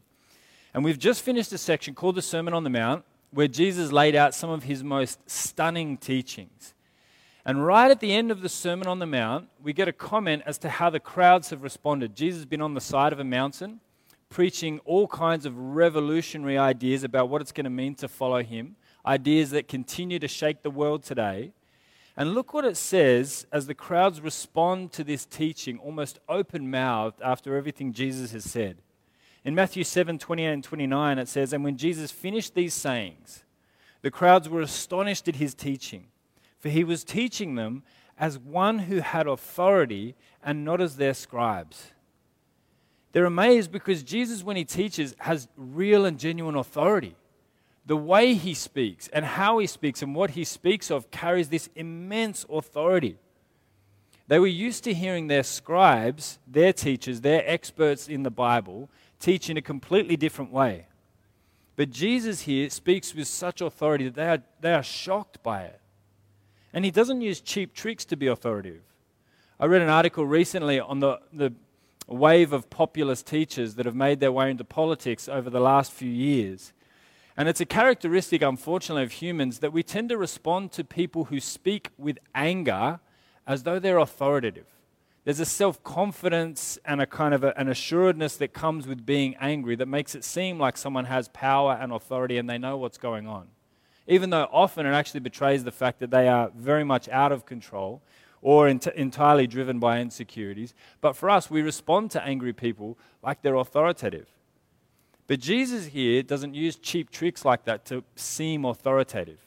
And 0.72 0.84
we've 0.84 0.98
just 0.98 1.22
finished 1.22 1.52
a 1.52 1.58
section 1.58 1.94
called 1.94 2.14
the 2.14 2.22
Sermon 2.22 2.54
on 2.54 2.64
the 2.64 2.70
Mount 2.70 3.04
where 3.30 3.48
Jesus 3.48 3.92
laid 3.92 4.14
out 4.14 4.34
some 4.34 4.50
of 4.50 4.62
his 4.62 4.84
most 4.84 5.18
stunning 5.28 5.96
teachings. 5.96 6.74
And 7.44 7.66
right 7.66 7.90
at 7.90 8.00
the 8.00 8.12
end 8.12 8.30
of 8.30 8.40
the 8.40 8.48
Sermon 8.48 8.86
on 8.86 9.00
the 9.00 9.06
Mount, 9.06 9.48
we 9.60 9.72
get 9.72 9.88
a 9.88 9.92
comment 9.92 10.42
as 10.46 10.58
to 10.58 10.68
how 10.68 10.90
the 10.90 11.00
crowds 11.00 11.50
have 11.50 11.62
responded. 11.62 12.14
Jesus 12.14 12.40
has 12.40 12.46
been 12.46 12.62
on 12.62 12.74
the 12.74 12.80
side 12.80 13.12
of 13.12 13.18
a 13.18 13.24
mountain 13.24 13.80
preaching 14.32 14.80
all 14.86 15.06
kinds 15.06 15.44
of 15.44 15.56
revolutionary 15.56 16.56
ideas 16.56 17.04
about 17.04 17.28
what 17.28 17.42
it's 17.42 17.52
going 17.52 17.64
to 17.64 17.70
mean 17.70 17.94
to 17.94 18.08
follow 18.08 18.42
him, 18.42 18.74
ideas 19.04 19.50
that 19.50 19.68
continue 19.68 20.18
to 20.18 20.26
shake 20.26 20.62
the 20.62 20.70
world 20.70 21.02
today. 21.02 21.52
And 22.16 22.34
look 22.34 22.54
what 22.54 22.64
it 22.64 22.76
says 22.76 23.46
as 23.52 23.66
the 23.66 23.74
crowds 23.74 24.20
respond 24.20 24.92
to 24.92 25.04
this 25.04 25.26
teaching, 25.26 25.78
almost 25.78 26.18
open 26.28 26.70
mouthed 26.70 27.20
after 27.22 27.56
everything 27.56 27.92
Jesus 27.92 28.32
has 28.32 28.44
said. 28.44 28.78
In 29.44 29.54
Matthew 29.54 29.84
7 29.84 30.18
28 30.18 30.46
and 30.46 30.64
29, 30.64 31.18
it 31.18 31.28
says, 31.28 31.52
And 31.52 31.64
when 31.64 31.76
Jesus 31.76 32.10
finished 32.10 32.54
these 32.54 32.74
sayings, 32.74 33.44
the 34.00 34.10
crowds 34.10 34.48
were 34.48 34.60
astonished 34.62 35.28
at 35.28 35.36
his 35.36 35.54
teaching, 35.54 36.06
for 36.62 36.68
he 36.68 36.84
was 36.84 37.02
teaching 37.02 37.56
them 37.56 37.82
as 38.16 38.38
one 38.38 38.78
who 38.78 39.00
had 39.00 39.26
authority 39.26 40.14
and 40.44 40.64
not 40.64 40.80
as 40.80 40.96
their 40.96 41.12
scribes. 41.12 41.88
They're 43.10 43.24
amazed 43.24 43.72
because 43.72 44.04
Jesus, 44.04 44.44
when 44.44 44.56
he 44.56 44.64
teaches, 44.64 45.16
has 45.18 45.48
real 45.56 46.06
and 46.06 46.20
genuine 46.20 46.54
authority. 46.54 47.16
The 47.84 47.96
way 47.96 48.34
he 48.34 48.54
speaks 48.54 49.08
and 49.08 49.24
how 49.24 49.58
he 49.58 49.66
speaks 49.66 50.02
and 50.02 50.14
what 50.14 50.30
he 50.30 50.44
speaks 50.44 50.88
of 50.88 51.10
carries 51.10 51.48
this 51.48 51.68
immense 51.74 52.46
authority. 52.48 53.18
They 54.28 54.38
were 54.38 54.46
used 54.46 54.84
to 54.84 54.94
hearing 54.94 55.26
their 55.26 55.42
scribes, 55.42 56.38
their 56.46 56.72
teachers, 56.72 57.22
their 57.22 57.42
experts 57.44 58.08
in 58.08 58.22
the 58.22 58.30
Bible, 58.30 58.88
teach 59.18 59.50
in 59.50 59.56
a 59.56 59.62
completely 59.62 60.16
different 60.16 60.52
way. 60.52 60.86
But 61.74 61.90
Jesus 61.90 62.42
here 62.42 62.70
speaks 62.70 63.16
with 63.16 63.26
such 63.26 63.60
authority 63.60 64.04
that 64.04 64.14
they 64.14 64.28
are, 64.28 64.42
they 64.60 64.74
are 64.74 64.82
shocked 64.84 65.42
by 65.42 65.62
it. 65.62 65.80
And 66.72 66.84
he 66.84 66.90
doesn't 66.90 67.20
use 67.20 67.40
cheap 67.40 67.74
tricks 67.74 68.04
to 68.06 68.16
be 68.16 68.26
authoritative. 68.26 68.82
I 69.60 69.66
read 69.66 69.82
an 69.82 69.88
article 69.88 70.26
recently 70.26 70.80
on 70.80 71.00
the, 71.00 71.20
the 71.32 71.52
wave 72.06 72.52
of 72.52 72.70
populist 72.70 73.26
teachers 73.26 73.74
that 73.76 73.86
have 73.86 73.94
made 73.94 74.20
their 74.20 74.32
way 74.32 74.50
into 74.50 74.64
politics 74.64 75.28
over 75.28 75.50
the 75.50 75.60
last 75.60 75.92
few 75.92 76.10
years. 76.10 76.72
And 77.36 77.48
it's 77.48 77.60
a 77.60 77.66
characteristic, 77.66 78.42
unfortunately, 78.42 79.04
of 79.04 79.12
humans 79.12 79.60
that 79.60 79.72
we 79.72 79.82
tend 79.82 80.08
to 80.10 80.18
respond 80.18 80.72
to 80.72 80.84
people 80.84 81.24
who 81.24 81.40
speak 81.40 81.90
with 81.96 82.18
anger 82.34 83.00
as 83.46 83.62
though 83.62 83.78
they're 83.78 83.98
authoritative. 83.98 84.66
There's 85.24 85.40
a 85.40 85.46
self 85.46 85.82
confidence 85.84 86.78
and 86.84 87.00
a 87.00 87.06
kind 87.06 87.32
of 87.32 87.44
a, 87.44 87.56
an 87.58 87.68
assuredness 87.68 88.36
that 88.38 88.52
comes 88.52 88.86
with 88.86 89.06
being 89.06 89.36
angry 89.36 89.76
that 89.76 89.86
makes 89.86 90.14
it 90.14 90.24
seem 90.24 90.58
like 90.58 90.76
someone 90.76 91.04
has 91.04 91.28
power 91.28 91.78
and 91.80 91.92
authority 91.92 92.38
and 92.38 92.50
they 92.50 92.58
know 92.58 92.76
what's 92.76 92.98
going 92.98 93.28
on. 93.28 93.46
Even 94.06 94.30
though 94.30 94.48
often 94.52 94.86
it 94.86 94.90
actually 94.90 95.20
betrays 95.20 95.64
the 95.64 95.70
fact 95.70 96.00
that 96.00 96.10
they 96.10 96.28
are 96.28 96.50
very 96.56 96.84
much 96.84 97.08
out 97.08 97.32
of 97.32 97.46
control 97.46 98.02
or 98.40 98.66
ent- 98.66 98.88
entirely 98.88 99.46
driven 99.46 99.78
by 99.78 100.00
insecurities. 100.00 100.74
But 101.00 101.14
for 101.14 101.30
us, 101.30 101.50
we 101.50 101.62
respond 101.62 102.10
to 102.12 102.22
angry 102.22 102.52
people 102.52 102.98
like 103.22 103.40
they're 103.42 103.54
authoritative. 103.54 104.26
But 105.28 105.38
Jesus 105.38 105.86
here 105.86 106.22
doesn't 106.22 106.54
use 106.54 106.76
cheap 106.76 107.10
tricks 107.10 107.44
like 107.44 107.64
that 107.64 107.84
to 107.86 108.02
seem 108.16 108.64
authoritative. 108.64 109.38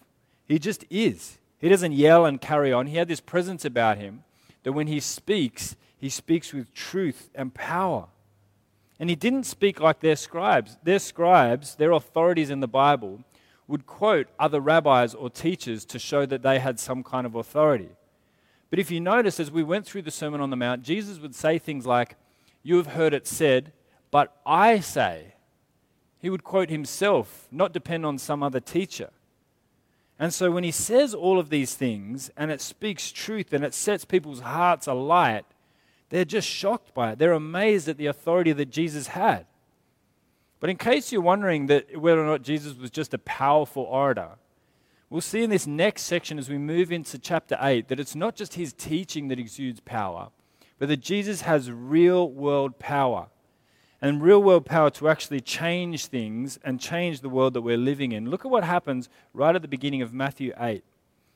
He 0.45 0.57
just 0.57 0.85
is. 0.89 1.37
He 1.59 1.69
doesn't 1.69 1.91
yell 1.91 2.25
and 2.25 2.39
carry 2.39 2.71
on. 2.71 2.87
He 2.87 2.97
had 2.97 3.07
this 3.07 3.19
presence 3.19 3.65
about 3.65 3.97
him 3.97 4.23
that 4.63 4.73
when 4.73 4.87
he 4.87 4.99
speaks, 4.99 5.75
he 5.97 6.09
speaks 6.09 6.53
with 6.53 6.73
truth 6.73 7.29
and 7.35 7.53
power. 7.53 8.07
And 8.99 9.09
he 9.09 9.15
didn't 9.15 9.43
speak 9.43 9.81
like 9.81 9.99
their 9.99 10.15
scribes. 10.15 10.77
Their 10.83 10.99
scribes, 10.99 11.75
their 11.75 11.91
authorities 11.91 12.49
in 12.49 12.61
the 12.61 12.67
Bible, 12.67 13.23
would 13.67 13.85
quote 13.85 14.27
other 14.37 14.59
rabbis 14.59 15.13
or 15.13 15.29
teachers 15.29 15.85
to 15.85 15.99
show 15.99 16.25
that 16.25 16.43
they 16.43 16.59
had 16.59 16.79
some 16.79 17.03
kind 17.03 17.25
of 17.25 17.35
authority. 17.35 17.89
But 18.69 18.79
if 18.79 18.91
you 18.91 18.99
notice, 18.99 19.39
as 19.39 19.51
we 19.51 19.63
went 19.63 19.85
through 19.85 20.03
the 20.03 20.11
Sermon 20.11 20.41
on 20.41 20.49
the 20.49 20.55
Mount, 20.55 20.83
Jesus 20.83 21.19
would 21.19 21.35
say 21.35 21.57
things 21.57 21.85
like, 21.85 22.15
You 22.63 22.77
have 22.77 22.87
heard 22.87 23.13
it 23.13 23.27
said, 23.27 23.71
but 24.11 24.39
I 24.45 24.79
say. 24.79 25.33
He 26.19 26.29
would 26.29 26.43
quote 26.43 26.69
himself, 26.69 27.47
not 27.51 27.73
depend 27.73 28.05
on 28.05 28.17
some 28.17 28.41
other 28.41 28.59
teacher. 28.59 29.11
And 30.17 30.33
so 30.33 30.49
when 30.49 30.63
he 30.63 30.71
says 30.71 31.13
all 31.13 31.39
of 31.39 31.49
these 31.49 31.75
things 31.75 32.31
and 32.37 32.49
it 32.49 32.61
speaks 32.61 33.11
truth 33.11 33.53
and 33.53 33.63
it 33.63 33.73
sets 33.73 34.05
people's 34.05 34.39
hearts 34.39 34.87
alight, 34.87 35.45
they're 36.09 36.25
just 36.25 36.47
shocked 36.47 36.93
by 36.93 37.11
it. 37.11 37.19
They're 37.19 37.33
amazed 37.33 37.89
at 37.89 37.97
the 37.97 38.05
authority 38.05 38.53
that 38.53 38.69
Jesus 38.69 39.07
had. 39.07 39.45
But 40.65 40.71
in 40.71 40.77
case 40.77 41.11
you're 41.11 41.21
wondering 41.21 41.67
that 41.67 41.95
whether 41.95 42.19
or 42.19 42.25
not 42.25 42.41
Jesus 42.41 42.75
was 42.75 42.89
just 42.89 43.13
a 43.13 43.19
powerful 43.19 43.83
orator, 43.83 44.29
We'll 45.11 45.21
see 45.21 45.43
in 45.43 45.51
this 45.51 45.67
next 45.67 46.01
section 46.05 46.39
as 46.39 46.49
we 46.49 46.57
move 46.57 46.91
into 46.91 47.19
chapter 47.19 47.55
8 47.61 47.87
that 47.89 47.99
it's 47.99 48.15
not 48.15 48.35
just 48.35 48.55
his 48.55 48.73
teaching 48.73 49.27
that 49.27 49.37
exudes 49.37 49.79
power, 49.79 50.29
but 50.79 50.89
that 50.89 51.01
Jesus 51.01 51.41
has 51.41 51.69
real 51.69 52.31
world 52.31 52.79
power. 52.79 53.27
And 54.01 54.23
real 54.23 54.41
world 54.41 54.65
power 54.65 54.89
to 54.89 55.07
actually 55.07 55.41
change 55.41 56.07
things 56.07 56.57
and 56.63 56.79
change 56.79 57.21
the 57.21 57.29
world 57.29 57.53
that 57.53 57.61
we're 57.61 57.77
living 57.77 58.11
in. 58.11 58.31
Look 58.31 58.43
at 58.43 58.49
what 58.49 58.63
happens 58.63 59.07
right 59.35 59.55
at 59.55 59.61
the 59.61 59.67
beginning 59.67 60.01
of 60.01 60.15
Matthew 60.15 60.51
8. 60.57 60.83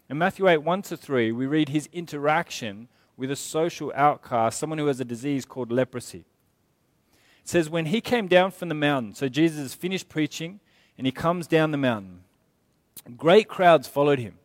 In 0.10 0.18
Matthew 0.18 0.50
8, 0.50 0.64
1 0.64 0.82
to 0.82 0.98
3, 0.98 1.34
we 1.34 1.46
read 1.46 1.70
his 1.70 1.88
interaction 1.94 2.88
with 3.16 3.30
a 3.30 3.36
social 3.36 3.94
outcast, 3.96 4.58
someone 4.58 4.80
who 4.80 4.88
has 4.88 5.00
a 5.00 5.06
disease 5.06 5.46
called 5.46 5.72
leprosy. 5.72 6.26
Says, 7.50 7.68
When 7.68 7.88
he 7.88 8.00
came 8.00 8.28
down 8.28 8.52
from 8.52 8.70
the 8.70 8.76
mountain, 8.76 9.16
so 9.16 9.28
Jesus 9.28 9.58
has 9.58 9.74
finished 9.74 10.08
preaching 10.08 10.60
and 11.00 11.08
he 11.08 11.12
comes 11.12 11.48
down 11.48 11.72
the 11.72 11.78
mountain, 11.78 12.20
great 13.18 13.48
crowds 13.48 13.88
followed 13.88 14.20
him. 14.20 14.38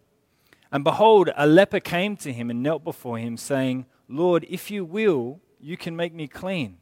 And 0.73 0.85
behold, 0.85 1.29
a 1.37 1.47
leper 1.47 1.81
came 1.81 2.17
to 2.17 2.33
him 2.33 2.49
and 2.49 2.63
knelt 2.63 2.83
before 2.83 3.19
him, 3.19 3.37
saying, 3.37 3.85
Lord, 4.09 4.47
if 4.49 4.71
you 4.71 4.87
will, 4.87 5.43
you 5.61 5.77
can 5.77 5.95
make 5.95 6.15
me 6.15 6.27
clean. 6.27 6.79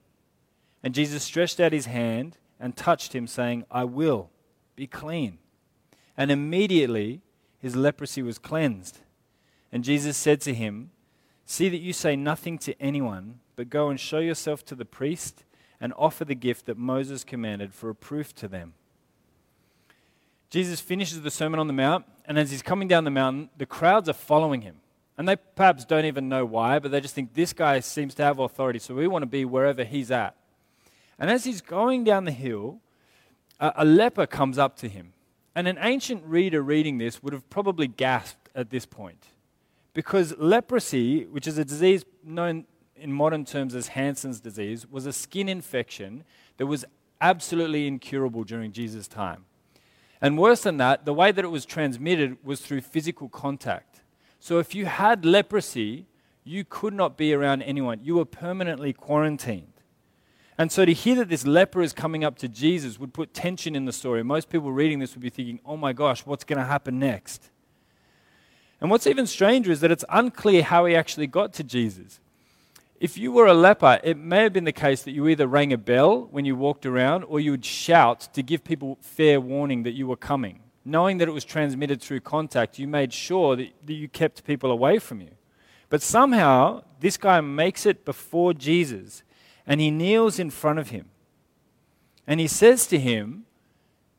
And 0.80 0.94
Jesus 0.94 1.24
stretched 1.24 1.58
out 1.58 1.72
his 1.72 1.86
hand 1.86 2.38
and 2.60 2.76
touched 2.76 3.16
him, 3.16 3.26
saying, 3.26 3.64
I 3.68 3.82
will, 3.82 4.30
be 4.76 4.86
clean. 4.86 5.38
And 6.16 6.30
immediately, 6.30 7.22
his 7.58 7.74
leprosy 7.74 8.22
was 8.22 8.38
cleansed. 8.38 9.00
And 9.72 9.82
Jesus 9.82 10.16
said 10.16 10.40
to 10.42 10.54
him, 10.54 10.92
See 11.46 11.68
that 11.68 11.78
you 11.78 11.92
say 11.92 12.14
nothing 12.14 12.58
to 12.58 12.80
anyone, 12.80 13.40
but 13.56 13.70
go 13.70 13.88
and 13.88 13.98
show 13.98 14.20
yourself 14.20 14.64
to 14.66 14.76
the 14.76 14.84
priest 14.84 15.42
and 15.82 15.92
offer 15.98 16.24
the 16.24 16.36
gift 16.36 16.66
that 16.66 16.78
Moses 16.78 17.24
commanded 17.24 17.74
for 17.74 17.90
a 17.90 17.94
proof 17.94 18.32
to 18.36 18.46
them. 18.46 18.72
Jesus 20.48 20.80
finishes 20.80 21.22
the 21.22 21.30
Sermon 21.30 21.58
on 21.58 21.66
the 21.66 21.72
Mount, 21.72 22.06
and 22.24 22.38
as 22.38 22.52
he's 22.52 22.62
coming 22.62 22.86
down 22.86 23.02
the 23.02 23.10
mountain, 23.10 23.50
the 23.58 23.66
crowds 23.66 24.08
are 24.08 24.14
following 24.14 24.60
him. 24.60 24.76
And 25.18 25.28
they 25.28 25.34
perhaps 25.34 25.84
don't 25.84 26.04
even 26.04 26.28
know 26.28 26.44
why, 26.44 26.78
but 26.78 26.92
they 26.92 27.00
just 27.00 27.14
think 27.14 27.34
this 27.34 27.52
guy 27.52 27.80
seems 27.80 28.14
to 28.14 28.22
have 28.22 28.38
authority, 28.38 28.78
so 28.78 28.94
we 28.94 29.08
want 29.08 29.22
to 29.22 29.26
be 29.26 29.44
wherever 29.44 29.82
he's 29.82 30.12
at. 30.12 30.36
And 31.18 31.28
as 31.28 31.44
he's 31.44 31.60
going 31.60 32.04
down 32.04 32.26
the 32.26 32.32
hill, 32.32 32.78
a, 33.58 33.72
a 33.78 33.84
leper 33.84 34.26
comes 34.26 34.58
up 34.58 34.76
to 34.76 34.88
him. 34.88 35.12
And 35.54 35.66
an 35.66 35.78
ancient 35.80 36.22
reader 36.24 36.62
reading 36.62 36.98
this 36.98 37.22
would 37.24 37.32
have 37.32 37.50
probably 37.50 37.88
gasped 37.88 38.50
at 38.54 38.70
this 38.70 38.86
point. 38.86 39.26
Because 39.94 40.32
leprosy, 40.38 41.26
which 41.26 41.48
is 41.48 41.58
a 41.58 41.64
disease 41.64 42.04
known 42.24 42.66
in 43.02 43.12
modern 43.12 43.44
terms 43.44 43.74
as 43.74 43.88
Hansen's 43.88 44.40
disease, 44.40 44.86
was 44.90 45.06
a 45.06 45.12
skin 45.12 45.48
infection 45.48 46.24
that 46.56 46.66
was 46.66 46.84
absolutely 47.20 47.86
incurable 47.86 48.44
during 48.44 48.72
Jesus' 48.72 49.08
time. 49.08 49.44
And 50.20 50.38
worse 50.38 50.62
than 50.62 50.76
that, 50.76 51.04
the 51.04 51.12
way 51.12 51.32
that 51.32 51.44
it 51.44 51.48
was 51.48 51.64
transmitted 51.64 52.36
was 52.44 52.60
through 52.60 52.82
physical 52.82 53.28
contact. 53.28 54.02
So 54.38 54.58
if 54.58 54.74
you 54.74 54.86
had 54.86 55.24
leprosy, 55.24 56.06
you 56.44 56.64
could 56.64 56.94
not 56.94 57.16
be 57.16 57.32
around 57.34 57.62
anyone. 57.62 58.00
You 58.02 58.16
were 58.16 58.24
permanently 58.24 58.92
quarantined. 58.92 59.72
And 60.58 60.70
so 60.70 60.84
to 60.84 60.92
hear 60.92 61.16
that 61.16 61.28
this 61.28 61.46
leper 61.46 61.82
is 61.82 61.92
coming 61.92 62.24
up 62.24 62.36
to 62.38 62.48
Jesus 62.48 62.98
would 62.98 63.12
put 63.12 63.34
tension 63.34 63.74
in 63.74 63.84
the 63.84 63.92
story. 63.92 64.22
Most 64.22 64.48
people 64.48 64.70
reading 64.70 64.98
this 64.98 65.14
would 65.14 65.22
be 65.22 65.30
thinking, 65.30 65.60
oh 65.64 65.76
my 65.76 65.92
gosh, 65.92 66.26
what's 66.26 66.44
going 66.44 66.58
to 66.58 66.64
happen 66.64 66.98
next? 66.98 67.50
And 68.80 68.90
what's 68.90 69.06
even 69.06 69.26
stranger 69.26 69.70
is 69.70 69.80
that 69.80 69.90
it's 69.90 70.04
unclear 70.08 70.62
how 70.62 70.84
he 70.86 70.94
actually 70.94 71.28
got 71.28 71.52
to 71.54 71.64
Jesus. 71.64 72.20
If 73.02 73.18
you 73.18 73.32
were 73.32 73.46
a 73.46 73.52
leper, 73.52 73.98
it 74.04 74.16
may 74.16 74.44
have 74.44 74.52
been 74.52 74.62
the 74.62 74.70
case 74.70 75.02
that 75.02 75.10
you 75.10 75.26
either 75.26 75.48
rang 75.48 75.72
a 75.72 75.76
bell 75.76 76.28
when 76.30 76.44
you 76.44 76.54
walked 76.54 76.86
around 76.86 77.24
or 77.24 77.40
you 77.40 77.50
would 77.50 77.64
shout 77.64 78.32
to 78.32 78.44
give 78.44 78.62
people 78.62 78.96
fair 79.00 79.40
warning 79.40 79.82
that 79.82 79.94
you 79.94 80.06
were 80.06 80.16
coming. 80.16 80.60
Knowing 80.84 81.18
that 81.18 81.26
it 81.26 81.32
was 81.32 81.44
transmitted 81.44 82.00
through 82.00 82.20
contact, 82.20 82.78
you 82.78 82.86
made 82.86 83.12
sure 83.12 83.56
that, 83.56 83.72
that 83.84 83.94
you 83.94 84.08
kept 84.08 84.44
people 84.44 84.70
away 84.70 85.00
from 85.00 85.20
you. 85.20 85.32
But 85.88 86.00
somehow, 86.00 86.84
this 87.00 87.16
guy 87.16 87.40
makes 87.40 87.86
it 87.86 88.04
before 88.04 88.54
Jesus 88.54 89.24
and 89.66 89.80
he 89.80 89.90
kneels 89.90 90.38
in 90.38 90.50
front 90.50 90.78
of 90.78 90.90
him. 90.90 91.06
And 92.24 92.38
he 92.38 92.46
says 92.46 92.86
to 92.86 93.00
him, 93.00 93.46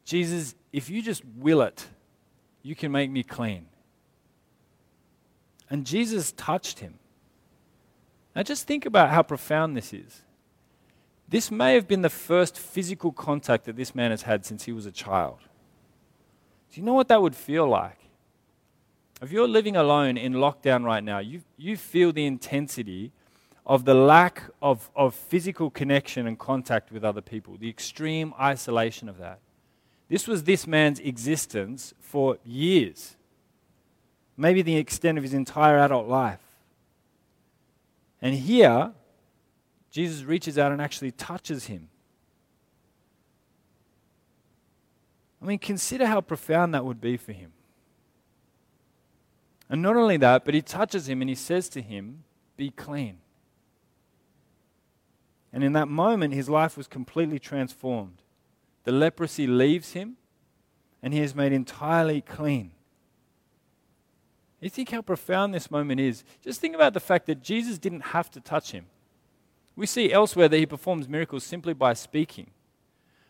Jesus, 0.03 0.55
if 0.73 0.89
you 0.89 1.01
just 1.01 1.23
will 1.37 1.61
it, 1.61 1.87
you 2.63 2.75
can 2.75 2.91
make 2.91 3.09
me 3.09 3.23
clean. 3.23 3.67
And 5.69 5.85
Jesus 5.85 6.33
touched 6.33 6.79
him. 6.79 6.95
Now 8.35 8.43
just 8.43 8.65
think 8.67 8.85
about 8.85 9.09
how 9.09 9.23
profound 9.23 9.77
this 9.77 9.93
is. 9.93 10.21
This 11.29 11.49
may 11.49 11.75
have 11.75 11.87
been 11.87 12.01
the 12.01 12.09
first 12.09 12.57
physical 12.57 13.11
contact 13.11 13.65
that 13.65 13.75
this 13.75 13.95
man 13.95 14.11
has 14.11 14.23
had 14.23 14.45
since 14.45 14.65
he 14.65 14.71
was 14.71 14.85
a 14.85 14.91
child. 14.91 15.39
Do 16.71 16.79
you 16.79 16.85
know 16.85 16.93
what 16.93 17.07
that 17.07 17.21
would 17.21 17.35
feel 17.35 17.67
like? 17.67 17.97
If 19.21 19.31
you're 19.31 19.47
living 19.47 19.75
alone 19.75 20.17
in 20.17 20.33
lockdown 20.33 20.83
right 20.83 21.03
now, 21.03 21.19
you, 21.19 21.41
you 21.57 21.77
feel 21.77 22.11
the 22.11 22.25
intensity 22.25 23.11
of 23.65 23.85
the 23.85 23.93
lack 23.93 24.43
of, 24.61 24.89
of 24.95 25.15
physical 25.15 25.69
connection 25.69 26.27
and 26.27 26.37
contact 26.37 26.91
with 26.91 27.03
other 27.03 27.21
people, 27.21 27.55
the 27.57 27.69
extreme 27.69 28.33
isolation 28.39 29.07
of 29.07 29.17
that. 29.19 29.39
This 30.09 30.27
was 30.27 30.43
this 30.43 30.67
man's 30.67 30.99
existence 30.99 31.93
for 31.99 32.37
years, 32.43 33.15
maybe 34.35 34.61
the 34.61 34.75
extent 34.75 35.17
of 35.17 35.23
his 35.23 35.33
entire 35.33 35.77
adult 35.77 36.07
life. 36.07 36.39
And 38.23 38.33
here, 38.33 38.93
Jesus 39.91 40.23
reaches 40.23 40.57
out 40.57 40.71
and 40.71 40.81
actually 40.81 41.11
touches 41.11 41.65
him. 41.65 41.89
I 45.41 45.45
mean, 45.45 45.59
consider 45.59 46.07
how 46.07 46.21
profound 46.21 46.73
that 46.73 46.85
would 46.85 47.01
be 47.01 47.17
for 47.17 47.33
him. 47.33 47.51
And 49.69 49.81
not 49.81 49.97
only 49.97 50.15
that, 50.17 50.45
but 50.45 50.53
he 50.53 50.61
touches 50.61 51.09
him 51.09 51.21
and 51.21 51.29
he 51.29 51.35
says 51.35 51.67
to 51.69 51.81
him, 51.81 52.23
Be 52.55 52.69
clean. 52.71 53.17
And 55.51 55.61
in 55.61 55.73
that 55.73 55.89
moment, 55.89 56.33
his 56.33 56.47
life 56.47 56.77
was 56.77 56.87
completely 56.87 57.39
transformed. 57.39 58.21
The 58.85 58.93
leprosy 58.93 59.47
leaves 59.47 59.91
him, 59.91 60.15
and 61.01 61.13
he 61.13 61.19
is 61.19 61.35
made 61.35 61.51
entirely 61.51 62.21
clean. 62.21 62.71
You 64.63 64.69
think 64.69 64.91
how 64.91 65.01
profound 65.01 65.53
this 65.53 65.69
moment 65.69 65.99
is? 65.99 66.23
Just 66.41 66.61
think 66.61 66.73
about 66.73 66.93
the 66.93 66.99
fact 66.99 67.25
that 67.25 67.43
Jesus 67.43 67.77
didn't 67.77 68.01
have 68.01 68.31
to 68.31 68.39
touch 68.39 68.71
him. 68.71 68.85
We 69.75 69.85
see 69.85 70.13
elsewhere 70.13 70.47
that 70.47 70.57
he 70.57 70.65
performs 70.65 71.09
miracles 71.09 71.43
simply 71.43 71.73
by 71.73 71.93
speaking. 71.93 72.51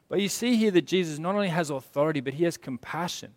But 0.10 0.22
you 0.22 0.30
see 0.30 0.58
here 0.58 0.72
that 0.72 0.86
Jesus 0.86 1.18
not 1.18 1.34
only 1.34 1.48
has 1.48 1.70
authority, 1.70 2.20
but 2.20 2.36
he 2.36 2.44
has 2.44 2.58
compassion. 2.58 3.34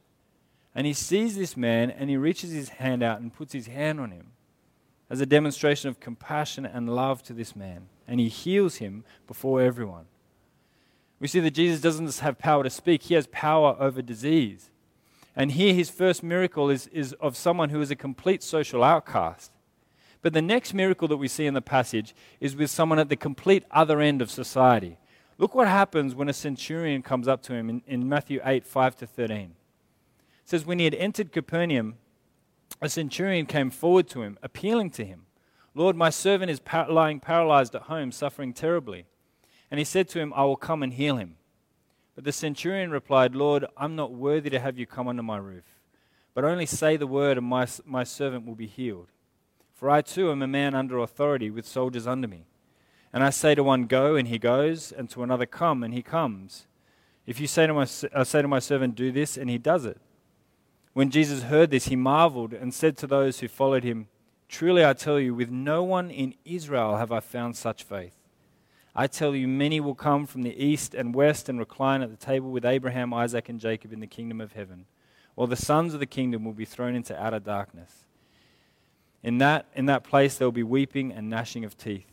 And 0.75 0.87
he 0.87 0.93
sees 0.93 1.37
this 1.37 1.57
man 1.57 1.91
and 1.91 2.11
he 2.11 2.19
reaches 2.19 2.51
his 2.51 2.69
hand 2.69 3.03
out 3.03 3.21
and 3.21 3.33
puts 3.33 3.55
his 3.55 3.67
hand 3.67 3.99
on 3.99 4.11
him 4.11 4.33
as 5.09 5.21
a 5.21 5.27
demonstration 5.27 5.89
of 5.89 6.01
compassion 6.01 6.67
and 6.67 6.95
love 6.95 7.23
to 7.23 7.33
this 7.33 7.57
man 7.57 7.89
and 8.07 8.21
he 8.21 8.29
heals 8.29 8.77
him 8.77 9.05
before 9.27 9.61
everyone. 9.61 10.07
We 11.19 11.29
see 11.29 11.41
that 11.41 11.53
Jesus 11.53 11.81
doesn't 11.81 12.07
just 12.07 12.21
have 12.21 12.39
power 12.39 12.63
to 12.63 12.71
speak, 12.71 13.05
he 13.05 13.15
has 13.15 13.27
power 13.29 13.77
over 13.81 14.03
disease. 14.03 14.71
And 15.37 15.53
here, 15.53 15.75
his 15.75 15.91
first 15.91 16.23
miracle 16.23 16.71
is, 16.71 16.87
is 16.89 17.13
of 17.15 17.37
someone 17.37 17.69
who 17.69 17.83
is 17.83 17.91
a 17.91 17.97
complete 17.97 18.43
social 18.43 18.83
outcast. 18.83 19.53
But 20.23 20.33
the 20.33 20.43
next 20.43 20.73
miracle 20.73 21.07
that 21.09 21.19
we 21.19 21.29
see 21.29 21.47
in 21.47 21.55
the 21.55 21.61
passage 21.61 22.15
is 22.41 22.57
with 22.57 22.71
someone 22.71 22.99
at 22.99 23.11
the 23.11 23.17
complete 23.17 23.65
other 23.71 24.01
end 24.01 24.23
of 24.23 24.31
society. 24.31 24.99
Look 25.39 25.55
what 25.55 25.69
happens 25.69 26.15
when 26.15 26.31
a 26.31 26.33
centurion 26.33 27.03
comes 27.03 27.29
up 27.29 27.43
to 27.43 27.53
him 27.53 27.69
in, 27.69 27.83
in 27.87 28.09
Matthew 28.09 28.41
8 28.43 28.67
5 28.67 28.97
to 28.97 29.07
13. 29.07 29.39
It 29.39 29.53
says, 30.45 30.65
When 30.65 30.79
he 30.79 30.87
had 30.87 30.95
entered 30.95 31.33
Capernaum, 31.33 31.97
a 32.81 32.89
centurion 32.89 33.45
came 33.45 33.71
forward 33.71 34.09
to 34.09 34.23
him, 34.23 34.39
appealing 34.43 34.91
to 34.93 35.05
him. 35.05 35.27
Lord, 35.75 35.95
my 35.95 36.09
servant 36.09 36.51
is 36.51 36.61
lying 36.89 37.21
paralyzed 37.21 37.75
at 37.75 37.83
home, 37.83 38.11
suffering 38.11 38.55
terribly. 38.55 39.05
And 39.71 39.79
he 39.79 39.85
said 39.85 40.09
to 40.09 40.19
him, 40.19 40.33
I 40.35 40.45
will 40.45 40.57
come 40.57 40.83
and 40.83 40.95
heal 40.95 41.17
him. 41.17 41.37
But 42.17 42.25
the 42.25 42.33
centurion 42.33 42.91
replied, 42.91 43.37
Lord, 43.37 43.67
I'm 43.77 43.95
not 43.95 44.11
worthy 44.11 44.51
to 44.51 44.59
have 44.59 44.79
you 44.79 44.87
come 44.87 45.07
under 45.07 45.23
my 45.23 45.37
roof, 45.37 45.65
but 46.35 46.45
only 46.45 46.67
say 46.67 46.97
the 46.97 47.07
word, 47.07 47.37
and 47.37 47.47
my, 47.47 47.69
my 47.85 48.05
servant 48.05 48.47
will 48.47 48.55
be 48.55 48.67
healed. 48.67 49.09
For 49.75 49.91
I 49.91 50.01
too 50.01 50.31
am 50.31 50.41
a 50.41 50.47
man 50.47 50.75
under 50.75 50.99
authority, 50.99 51.51
with 51.51 51.67
soldiers 51.67 52.07
under 52.07 52.27
me. 52.27 52.47
And 53.13 53.23
I 53.23 53.31
say 53.31 53.55
to 53.55 53.63
one, 53.63 53.85
Go, 53.85 54.17
and 54.17 54.29
he 54.29 54.39
goes, 54.39 54.91
and 54.91 55.09
to 55.11 55.23
another, 55.23 55.45
Come, 55.45 55.83
and 55.83 55.93
he 55.93 56.03
comes. 56.03 56.67
If 57.27 57.39
you 57.39 57.47
say 57.47 57.67
to 57.67 57.75
my, 57.75 57.87
I 58.15 58.21
uh, 58.21 58.25
say 58.25 58.41
to 58.41 58.49
my 58.49 58.61
servant, 58.61 58.95
Do 58.95 59.13
this, 59.13 59.37
and 59.37 59.51
he 59.51 59.59
does 59.59 59.85
it. 59.85 60.01
When 60.95 61.11
Jesus 61.11 61.45
heard 61.45 61.71
this, 61.71 61.89
he 61.89 61.97
marveled 61.97 62.55
and 62.55 62.73
said 62.73 62.97
to 62.99 63.07
those 63.07 63.41
who 63.41 63.49
followed 63.49 63.85
him, 63.85 64.09
Truly 64.49 64.85
I 64.85 64.95
tell 64.95 65.21
you, 65.21 65.35
with 65.35 65.51
no 65.51 65.85
one 65.85 66.11
in 66.11 66.35
Israel 66.47 66.97
have 66.97 67.13
I 67.13 67.21
found 67.21 67.57
such 67.57 67.83
faith. 67.83 68.17
I 68.99 69.07
tell 69.07 69.37
you, 69.37 69.47
many 69.47 69.79
will 69.79 69.95
come 69.95 70.25
from 70.25 70.43
the 70.43 70.57
east 70.57 70.95
and 70.95 71.15
west 71.15 71.51
and 71.51 71.59
recline 71.59 72.01
at 72.01 72.09
the 72.09 72.17
table 72.17 72.51
with 72.51 72.65
Abraham, 72.65 73.13
Isaac, 73.13 73.51
and 73.51 73.61
Jacob 73.61 73.93
in 73.93 74.01
the 74.01 74.07
kingdom 74.07 74.41
of 74.41 74.55
heaven, 74.55 74.87
while 75.35 75.47
the 75.47 75.55
sons 75.55 75.93
of 75.93 76.01
the 76.01 76.07
kingdom 76.07 76.45
will 76.45 76.55
be 76.55 76.65
thrown 76.65 76.95
into 76.95 77.15
outer 77.23 77.39
darkness. 77.39 78.07
In 79.23 79.37
that, 79.39 79.67
in 79.75 79.85
that 79.87 80.03
place 80.03 80.39
there 80.39 80.47
will 80.47 80.53
be 80.53 80.63
weeping 80.63 81.13
and 81.13 81.29
gnashing 81.29 81.63
of 81.63 81.77
teeth. 81.77 82.07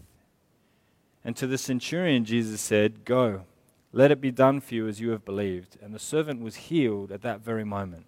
And 1.24 1.38
to 1.38 1.48
the 1.48 1.58
centurion, 1.58 2.26
Jesus 2.26 2.60
said, 2.60 3.06
Go, 3.06 3.44
let 3.94 4.12
it 4.12 4.20
be 4.20 4.32
done 4.32 4.60
for 4.60 4.76
you 4.76 4.88
as 4.90 5.00
you 5.00 5.12
have 5.12 5.24
believed. 5.24 5.78
And 5.82 5.94
the 5.94 6.00
servant 6.00 6.42
was 6.42 6.56
healed 6.56 7.14
at 7.14 7.22
that 7.22 7.40
very 7.40 7.64
moment. 7.64 8.08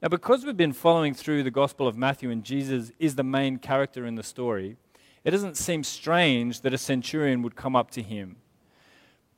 Now, 0.00 0.08
because 0.08 0.44
we've 0.44 0.56
been 0.56 0.72
following 0.72 1.12
through 1.12 1.42
the 1.42 1.50
Gospel 1.50 1.86
of 1.86 1.98
Matthew 1.98 2.30
and 2.30 2.42
Jesus 2.42 2.92
is 2.98 3.16
the 3.16 3.22
main 3.22 3.58
character 3.58 4.06
in 4.06 4.14
the 4.14 4.22
story, 4.22 4.78
it 5.24 5.30
doesn't 5.30 5.56
seem 5.56 5.84
strange 5.84 6.62
that 6.62 6.74
a 6.74 6.78
centurion 6.78 7.42
would 7.42 7.56
come 7.56 7.76
up 7.76 7.90
to 7.92 8.02
him. 8.02 8.36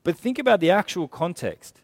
But 0.02 0.16
think 0.16 0.38
about 0.38 0.60
the 0.60 0.70
actual 0.70 1.08
context. 1.08 1.80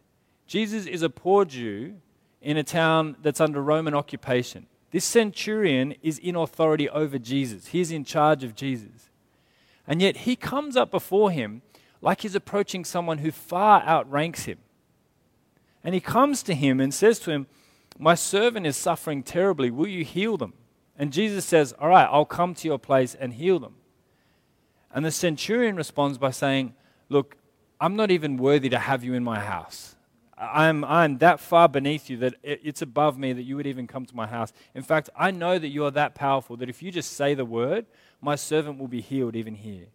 Jesus 0.46 0.86
is 0.86 1.02
a 1.02 1.10
poor 1.10 1.44
Jew 1.44 1.96
in 2.40 2.56
a 2.56 2.64
town 2.64 3.16
that's 3.22 3.40
under 3.40 3.62
Roman 3.62 3.94
occupation. 3.94 4.66
This 4.90 5.04
centurion 5.04 5.94
is 6.02 6.18
in 6.18 6.36
authority 6.36 6.88
over 6.88 7.18
Jesus, 7.18 7.68
he's 7.68 7.90
in 7.90 8.04
charge 8.04 8.44
of 8.44 8.54
Jesus. 8.54 9.10
And 9.86 10.00
yet 10.00 10.18
he 10.18 10.36
comes 10.36 10.76
up 10.76 10.90
before 10.90 11.30
him 11.30 11.62
like 12.00 12.20
he's 12.22 12.34
approaching 12.34 12.84
someone 12.84 13.18
who 13.18 13.30
far 13.30 13.82
outranks 13.82 14.44
him. 14.44 14.58
And 15.82 15.94
he 15.94 16.00
comes 16.00 16.42
to 16.44 16.54
him 16.54 16.80
and 16.80 16.92
says 16.92 17.18
to 17.20 17.30
him, 17.30 17.46
My 17.98 18.14
servant 18.14 18.66
is 18.66 18.76
suffering 18.76 19.22
terribly. 19.22 19.70
Will 19.70 19.88
you 19.88 20.04
heal 20.04 20.36
them? 20.36 20.52
And 20.96 21.12
Jesus 21.12 21.44
says, 21.44 21.72
All 21.78 21.88
right, 21.88 22.08
I'll 22.10 22.24
come 22.24 22.54
to 22.54 22.68
your 22.68 22.78
place 22.78 23.14
and 23.14 23.32
heal 23.34 23.58
them. 23.58 23.74
And 24.92 25.04
the 25.04 25.10
centurion 25.10 25.76
responds 25.76 26.18
by 26.18 26.30
saying, 26.30 26.74
Look, 27.08 27.36
I'm 27.80 27.96
not 27.96 28.10
even 28.10 28.36
worthy 28.36 28.68
to 28.68 28.78
have 28.78 29.02
you 29.02 29.14
in 29.14 29.24
my 29.24 29.40
house. 29.40 29.96
I'm, 30.36 30.84
I'm 30.84 31.18
that 31.18 31.38
far 31.38 31.68
beneath 31.68 32.08
you 32.08 32.16
that 32.18 32.34
it's 32.42 32.80
above 32.80 33.18
me 33.18 33.32
that 33.34 33.42
you 33.42 33.56
would 33.56 33.66
even 33.66 33.86
come 33.86 34.06
to 34.06 34.16
my 34.16 34.26
house. 34.26 34.52
In 34.74 34.82
fact, 34.82 35.10
I 35.14 35.30
know 35.30 35.58
that 35.58 35.68
you 35.68 35.84
are 35.84 35.90
that 35.90 36.14
powerful 36.14 36.56
that 36.56 36.68
if 36.70 36.82
you 36.82 36.90
just 36.90 37.12
say 37.12 37.34
the 37.34 37.44
word, 37.44 37.84
my 38.22 38.36
servant 38.36 38.78
will 38.78 38.88
be 38.88 39.02
healed 39.02 39.36
even 39.36 39.54
here. 39.54 39.88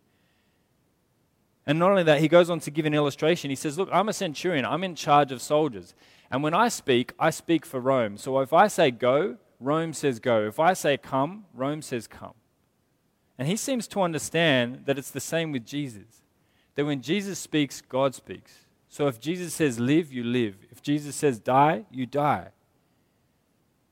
And 1.66 1.80
not 1.80 1.90
only 1.90 2.04
that, 2.04 2.22
he 2.22 2.28
goes 2.28 2.52
on 2.52 2.60
to 2.60 2.70
give 2.70 2.86
an 2.86 2.94
illustration. 2.94 3.50
He 3.50 3.56
says, 3.56 3.78
Look, 3.78 3.90
I'm 3.92 4.08
a 4.08 4.14
centurion, 4.14 4.66
I'm 4.66 4.84
in 4.84 4.94
charge 4.94 5.32
of 5.32 5.42
soldiers. 5.42 5.96
And 6.30 6.44
when 6.44 6.54
I 6.54 6.68
speak, 6.68 7.14
I 7.18 7.32
speak 7.32 7.66
for 7.66 7.80
Rome. 7.80 8.18
So 8.18 8.40
if 8.40 8.54
I 8.54 8.68
say 8.68 8.92
go, 8.92 9.38
Rome 9.60 9.94
says 9.94 10.20
go. 10.20 10.48
If 10.48 10.60
I 10.60 10.74
say 10.74 10.98
come, 10.98 11.46
Rome 11.54 11.82
says 11.82 12.08
come. 12.08 12.34
And 13.38 13.48
he 13.48 13.58
seems 13.58 13.88
to 13.90 14.02
understand 14.02 14.84
that 14.86 14.98
it's 14.98 15.12
the 15.12 15.20
same 15.20 15.52
with 15.52 15.66
Jesus. 15.66 16.22
That 16.76 16.86
when 16.86 17.02
Jesus 17.02 17.40
speaks, 17.40 17.82
God 17.82 18.16
speaks. 18.16 18.60
So 18.90 19.08
if 19.08 19.20
Jesus 19.20 19.54
says 19.54 19.80
live, 19.80 20.12
you 20.14 20.24
live. 20.24 20.56
If 20.72 20.82
Jesus 20.82 21.16
says 21.16 21.40
die, 21.40 21.86
you 21.92 22.06
die. 22.06 22.50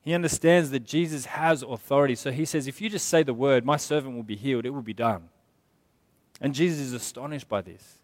He 0.01 0.13
understands 0.13 0.69
that 0.71 0.85
Jesus 0.85 1.25
has 1.25 1.63
authority. 1.63 2.15
So 2.15 2.31
he 2.31 2.45
says, 2.45 2.67
if 2.67 2.81
you 2.81 2.89
just 2.89 3.07
say 3.07 3.23
the 3.23 3.33
word, 3.33 3.65
my 3.65 3.77
servant 3.77 4.15
will 4.15 4.23
be 4.23 4.35
healed, 4.35 4.65
it 4.65 4.71
will 4.71 4.81
be 4.81 4.93
done. 4.93 5.29
And 6.41 6.53
Jesus 6.53 6.79
is 6.79 6.93
astonished 6.93 7.47
by 7.47 7.61
this. 7.61 7.99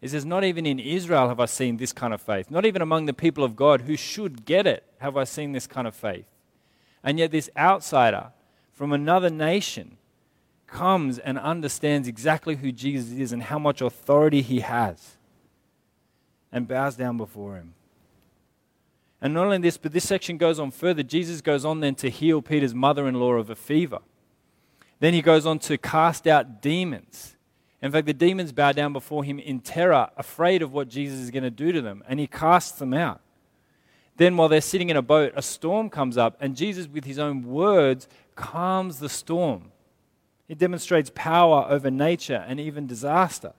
He 0.00 0.08
says, 0.08 0.24
Not 0.24 0.44
even 0.44 0.66
in 0.66 0.78
Israel 0.78 1.28
have 1.28 1.40
I 1.40 1.46
seen 1.46 1.76
this 1.76 1.92
kind 1.92 2.14
of 2.14 2.22
faith. 2.22 2.50
Not 2.50 2.64
even 2.64 2.82
among 2.82 3.06
the 3.06 3.12
people 3.12 3.44
of 3.44 3.56
God 3.56 3.82
who 3.82 3.96
should 3.96 4.44
get 4.44 4.66
it 4.66 4.84
have 4.98 5.16
I 5.16 5.24
seen 5.24 5.52
this 5.52 5.66
kind 5.66 5.86
of 5.86 5.94
faith. 5.94 6.26
And 7.02 7.18
yet, 7.18 7.30
this 7.30 7.50
outsider 7.56 8.32
from 8.72 8.92
another 8.92 9.30
nation 9.30 9.96
comes 10.70 11.18
and 11.18 11.38
understands 11.38 12.08
exactly 12.08 12.56
who 12.56 12.72
Jesus 12.72 13.10
is 13.12 13.32
and 13.32 13.42
how 13.42 13.58
much 13.58 13.80
authority 13.80 14.42
he 14.42 14.60
has 14.60 15.16
and 16.52 16.66
bows 16.66 16.96
down 16.96 17.16
before 17.16 17.56
him. 17.56 17.74
And 19.20 19.34
not 19.34 19.44
only 19.44 19.58
this, 19.58 19.76
but 19.76 19.92
this 19.92 20.08
section 20.08 20.38
goes 20.38 20.58
on 20.58 20.70
further. 20.70 21.02
Jesus 21.02 21.40
goes 21.40 21.64
on 21.64 21.80
then 21.80 21.94
to 21.96 22.08
heal 22.08 22.40
Peter's 22.40 22.74
mother 22.74 23.06
in 23.06 23.14
law 23.14 23.34
of 23.34 23.50
a 23.50 23.54
fever. 23.54 23.98
Then 25.00 25.12
he 25.12 25.22
goes 25.22 25.46
on 25.46 25.58
to 25.60 25.76
cast 25.76 26.26
out 26.26 26.62
demons. 26.62 27.36
In 27.82 27.90
fact, 27.90 28.06
the 28.06 28.14
demons 28.14 28.52
bow 28.52 28.72
down 28.72 28.92
before 28.92 29.24
him 29.24 29.38
in 29.38 29.60
terror, 29.60 30.10
afraid 30.16 30.62
of 30.62 30.72
what 30.72 30.88
Jesus 30.88 31.18
is 31.18 31.30
going 31.30 31.42
to 31.42 31.50
do 31.50 31.72
to 31.72 31.80
them, 31.80 32.02
and 32.06 32.20
he 32.20 32.26
casts 32.26 32.78
them 32.78 32.92
out. 32.92 33.20
Then, 34.16 34.36
while 34.36 34.48
they're 34.48 34.60
sitting 34.60 34.90
in 34.90 34.98
a 34.98 35.02
boat, 35.02 35.32
a 35.34 35.40
storm 35.40 35.88
comes 35.88 36.18
up, 36.18 36.36
and 36.40 36.54
Jesus, 36.54 36.86
with 36.86 37.04
his 37.04 37.18
own 37.18 37.42
words, 37.42 38.06
calms 38.34 38.98
the 38.98 39.08
storm. 39.08 39.72
He 40.50 40.56
demonstrates 40.56 41.12
power 41.14 41.64
over 41.68 41.92
nature 41.92 42.44
and 42.48 42.58
even 42.58 42.88
disaster. 42.88 43.52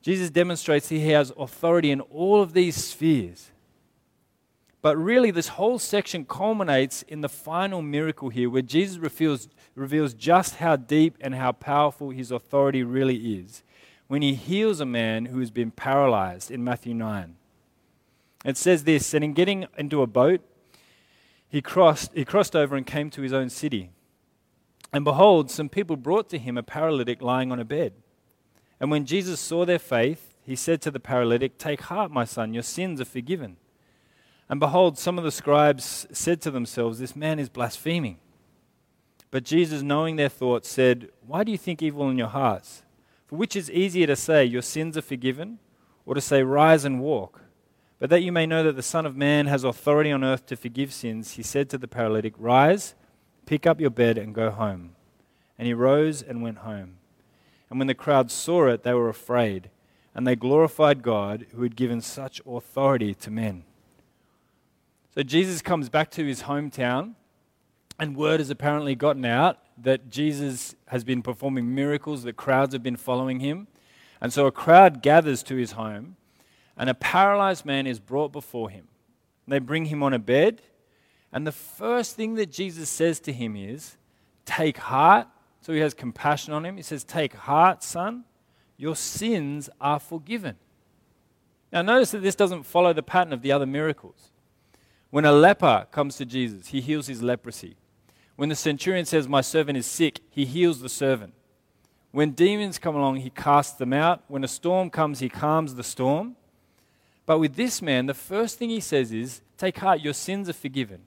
Jesus 0.00 0.28
demonstrates 0.28 0.88
he 0.88 1.08
has 1.10 1.32
authority 1.38 1.92
in 1.92 2.00
all 2.00 2.42
of 2.42 2.52
these 2.52 2.74
spheres. 2.74 3.52
But 4.80 4.96
really, 4.96 5.30
this 5.30 5.46
whole 5.46 5.78
section 5.78 6.24
culminates 6.24 7.02
in 7.02 7.20
the 7.20 7.28
final 7.28 7.80
miracle 7.80 8.28
here, 8.28 8.50
where 8.50 8.60
Jesus 8.60 8.98
reveals, 8.98 9.48
reveals 9.76 10.14
just 10.14 10.56
how 10.56 10.74
deep 10.74 11.16
and 11.20 11.36
how 11.36 11.52
powerful 11.52 12.10
his 12.10 12.32
authority 12.32 12.82
really 12.82 13.38
is 13.38 13.62
when 14.08 14.20
he 14.20 14.34
heals 14.34 14.80
a 14.80 14.84
man 14.84 15.26
who 15.26 15.38
has 15.38 15.52
been 15.52 15.70
paralyzed 15.70 16.50
in 16.50 16.64
Matthew 16.64 16.92
9. 16.92 17.36
It 18.44 18.56
says 18.56 18.82
this 18.82 19.14
And 19.14 19.22
in 19.22 19.32
getting 19.32 19.66
into 19.78 20.02
a 20.02 20.08
boat, 20.08 20.40
he 21.48 21.62
crossed, 21.62 22.10
he 22.14 22.24
crossed 22.24 22.56
over 22.56 22.74
and 22.74 22.84
came 22.84 23.10
to 23.10 23.22
his 23.22 23.32
own 23.32 23.48
city. 23.48 23.90
And 24.92 25.04
behold, 25.04 25.50
some 25.50 25.68
people 25.68 25.96
brought 25.96 26.28
to 26.30 26.38
him 26.38 26.58
a 26.58 26.62
paralytic 26.62 27.22
lying 27.22 27.50
on 27.50 27.58
a 27.58 27.64
bed. 27.64 27.94
And 28.78 28.90
when 28.90 29.06
Jesus 29.06 29.40
saw 29.40 29.64
their 29.64 29.78
faith, 29.78 30.36
he 30.44 30.56
said 30.56 30.82
to 30.82 30.90
the 30.90 31.00
paralytic, 31.00 31.56
Take 31.56 31.82
heart, 31.82 32.10
my 32.10 32.24
son, 32.24 32.52
your 32.52 32.62
sins 32.62 33.00
are 33.00 33.06
forgiven. 33.06 33.56
And 34.48 34.60
behold, 34.60 34.98
some 34.98 35.16
of 35.16 35.24
the 35.24 35.30
scribes 35.30 36.06
said 36.12 36.42
to 36.42 36.50
themselves, 36.50 36.98
This 36.98 37.16
man 37.16 37.38
is 37.38 37.48
blaspheming. 37.48 38.18
But 39.30 39.44
Jesus, 39.44 39.82
knowing 39.82 40.16
their 40.16 40.28
thoughts, 40.28 40.68
said, 40.68 41.08
Why 41.26 41.42
do 41.42 41.52
you 41.52 41.58
think 41.58 41.80
evil 41.80 42.10
in 42.10 42.18
your 42.18 42.28
hearts? 42.28 42.82
For 43.26 43.36
which 43.36 43.56
is 43.56 43.70
easier 43.70 44.06
to 44.08 44.16
say, 44.16 44.44
Your 44.44 44.60
sins 44.60 44.98
are 44.98 45.02
forgiven, 45.02 45.58
or 46.04 46.14
to 46.14 46.20
say, 46.20 46.42
Rise 46.42 46.84
and 46.84 47.00
walk? 47.00 47.40
But 47.98 48.10
that 48.10 48.22
you 48.22 48.32
may 48.32 48.46
know 48.46 48.64
that 48.64 48.76
the 48.76 48.82
Son 48.82 49.06
of 49.06 49.16
Man 49.16 49.46
has 49.46 49.64
authority 49.64 50.10
on 50.10 50.24
earth 50.24 50.44
to 50.46 50.56
forgive 50.56 50.92
sins, 50.92 51.32
he 51.32 51.42
said 51.42 51.70
to 51.70 51.78
the 51.78 51.88
paralytic, 51.88 52.34
Rise, 52.36 52.94
pick 53.46 53.66
up 53.66 53.80
your 53.80 53.90
bed, 53.90 54.18
and 54.18 54.34
go 54.34 54.50
home. 54.50 54.96
And 55.58 55.66
he 55.66 55.74
rose 55.74 56.22
and 56.22 56.42
went 56.42 56.58
home. 56.58 56.94
And 57.70 57.78
when 57.78 57.88
the 57.88 57.94
crowd 57.94 58.30
saw 58.30 58.68
it, 58.68 58.82
they 58.82 58.92
were 58.92 59.08
afraid, 59.08 59.70
and 60.14 60.26
they 60.26 60.36
glorified 60.36 61.02
God 61.02 61.46
who 61.54 61.62
had 61.62 61.76
given 61.76 62.00
such 62.00 62.40
authority 62.46 63.14
to 63.14 63.30
men. 63.30 63.64
So 65.14 65.22
Jesus 65.22 65.62
comes 65.62 65.88
back 65.88 66.10
to 66.12 66.26
his 66.26 66.42
hometown, 66.42 67.14
and 67.98 68.16
word 68.16 68.40
has 68.40 68.50
apparently 68.50 68.94
gotten 68.94 69.24
out 69.24 69.58
that 69.78 70.10
Jesus 70.10 70.74
has 70.88 71.04
been 71.04 71.22
performing 71.22 71.74
miracles, 71.74 72.24
that 72.24 72.36
crowds 72.36 72.72
have 72.72 72.82
been 72.82 72.96
following 72.96 73.40
him. 73.40 73.68
And 74.20 74.32
so 74.32 74.46
a 74.46 74.52
crowd 74.52 75.02
gathers 75.02 75.42
to 75.44 75.56
his 75.56 75.72
home, 75.72 76.16
and 76.76 76.88
a 76.88 76.94
paralyzed 76.94 77.64
man 77.64 77.86
is 77.86 78.00
brought 78.00 78.32
before 78.32 78.70
him. 78.70 78.88
They 79.48 79.58
bring 79.58 79.86
him 79.86 80.02
on 80.02 80.12
a 80.12 80.18
bed, 80.18 80.62
and 81.32 81.46
the 81.46 81.52
first 81.52 82.14
thing 82.14 82.34
that 82.34 82.50
Jesus 82.52 82.90
says 82.90 83.18
to 83.20 83.32
him 83.32 83.56
is, 83.56 83.96
Take 84.44 84.76
heart, 84.76 85.28
so 85.60 85.72
he 85.72 85.80
has 85.80 85.94
compassion 85.94 86.52
on 86.52 86.66
him. 86.66 86.76
He 86.76 86.82
says, 86.82 87.04
Take 87.04 87.34
heart, 87.34 87.82
son, 87.82 88.24
your 88.76 88.96
sins 88.96 89.70
are 89.80 89.98
forgiven. 89.98 90.56
Now, 91.72 91.80
notice 91.80 92.10
that 92.10 92.22
this 92.22 92.34
doesn't 92.34 92.64
follow 92.64 92.92
the 92.92 93.02
pattern 93.02 93.32
of 93.32 93.40
the 93.40 93.52
other 93.52 93.64
miracles. 93.64 94.30
When 95.10 95.24
a 95.24 95.32
leper 95.32 95.86
comes 95.90 96.16
to 96.16 96.26
Jesus, 96.26 96.68
he 96.68 96.80
heals 96.80 97.06
his 97.06 97.22
leprosy. 97.22 97.76
When 98.36 98.50
the 98.50 98.54
centurion 98.54 99.06
says, 99.06 99.26
My 99.26 99.40
servant 99.40 99.78
is 99.78 99.86
sick, 99.86 100.20
he 100.28 100.44
heals 100.44 100.80
the 100.80 100.88
servant. 100.88 101.32
When 102.10 102.32
demons 102.32 102.78
come 102.78 102.94
along, 102.94 103.16
he 103.16 103.30
casts 103.30 103.72
them 103.72 103.94
out. 103.94 104.22
When 104.28 104.44
a 104.44 104.48
storm 104.48 104.90
comes, 104.90 105.20
he 105.20 105.30
calms 105.30 105.76
the 105.76 105.82
storm. 105.82 106.36
But 107.24 107.38
with 107.38 107.54
this 107.54 107.80
man, 107.80 108.04
the 108.04 108.14
first 108.14 108.58
thing 108.58 108.68
he 108.68 108.80
says 108.80 109.12
is, 109.12 109.40
Take 109.56 109.78
heart, 109.78 110.02
your 110.02 110.12
sins 110.12 110.48
are 110.48 110.54
forgiven. 110.54 111.02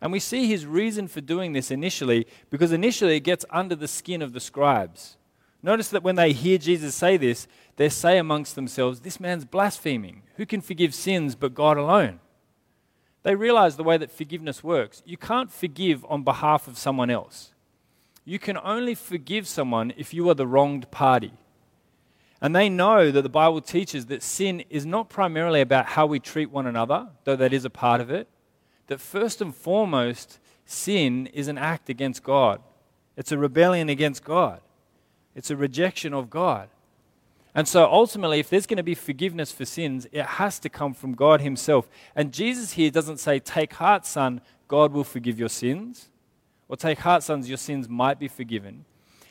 And 0.00 0.12
we 0.12 0.20
see 0.20 0.46
his 0.46 0.66
reason 0.66 1.08
for 1.08 1.20
doing 1.20 1.52
this 1.52 1.70
initially 1.70 2.26
because 2.50 2.72
initially 2.72 3.16
it 3.16 3.20
gets 3.20 3.44
under 3.50 3.74
the 3.74 3.88
skin 3.88 4.22
of 4.22 4.32
the 4.32 4.40
scribes. 4.40 5.16
Notice 5.62 5.88
that 5.88 6.02
when 6.02 6.16
they 6.16 6.32
hear 6.32 6.58
Jesus 6.58 6.94
say 6.94 7.16
this, 7.16 7.48
they 7.76 7.88
say 7.88 8.18
amongst 8.18 8.54
themselves, 8.54 9.00
This 9.00 9.18
man's 9.18 9.44
blaspheming. 9.44 10.22
Who 10.36 10.46
can 10.46 10.60
forgive 10.60 10.94
sins 10.94 11.34
but 11.34 11.54
God 11.54 11.76
alone? 11.78 12.20
They 13.22 13.34
realize 13.34 13.76
the 13.76 13.82
way 13.82 13.96
that 13.96 14.12
forgiveness 14.12 14.62
works. 14.62 15.02
You 15.04 15.16
can't 15.16 15.50
forgive 15.50 16.04
on 16.08 16.22
behalf 16.22 16.68
of 16.68 16.78
someone 16.78 17.10
else. 17.10 17.52
You 18.24 18.38
can 18.38 18.56
only 18.58 18.94
forgive 18.94 19.48
someone 19.48 19.92
if 19.96 20.14
you 20.14 20.28
are 20.30 20.34
the 20.34 20.46
wronged 20.46 20.90
party. 20.90 21.32
And 22.40 22.54
they 22.54 22.68
know 22.68 23.10
that 23.10 23.22
the 23.22 23.28
Bible 23.28 23.60
teaches 23.60 24.06
that 24.06 24.22
sin 24.22 24.62
is 24.68 24.84
not 24.84 25.08
primarily 25.08 25.62
about 25.62 25.86
how 25.86 26.06
we 26.06 26.20
treat 26.20 26.50
one 26.50 26.66
another, 26.66 27.08
though 27.24 27.36
that 27.36 27.52
is 27.52 27.64
a 27.64 27.70
part 27.70 28.00
of 28.00 28.10
it 28.10 28.28
that 28.86 29.00
first 29.00 29.40
and 29.40 29.54
foremost, 29.54 30.38
sin 30.64 31.26
is 31.28 31.48
an 31.48 31.58
act 31.58 31.88
against 31.88 32.22
God. 32.22 32.60
It's 33.16 33.32
a 33.32 33.38
rebellion 33.38 33.88
against 33.88 34.24
God, 34.24 34.60
it's 35.34 35.50
a 35.50 35.56
rejection 35.56 36.12
of 36.12 36.30
God. 36.30 36.68
And 37.54 37.66
so 37.66 37.90
ultimately, 37.90 38.38
if 38.38 38.50
there's 38.50 38.66
going 38.66 38.76
to 38.76 38.82
be 38.82 38.94
forgiveness 38.94 39.50
for 39.50 39.64
sins, 39.64 40.06
it 40.12 40.26
has 40.26 40.58
to 40.58 40.68
come 40.68 40.92
from 40.92 41.14
God 41.14 41.40
Himself. 41.40 41.88
And 42.14 42.30
Jesus 42.30 42.72
here 42.72 42.90
doesn't 42.90 43.16
say, 43.16 43.38
Take 43.38 43.72
heart, 43.72 44.04
son, 44.04 44.42
God 44.68 44.92
will 44.92 45.04
forgive 45.04 45.38
your 45.38 45.48
sins. 45.48 46.10
Or 46.68 46.76
take 46.76 46.98
heart, 46.98 47.22
sons, 47.22 47.48
your 47.48 47.56
sins 47.56 47.88
might 47.88 48.18
be 48.18 48.28
forgiven. 48.28 48.84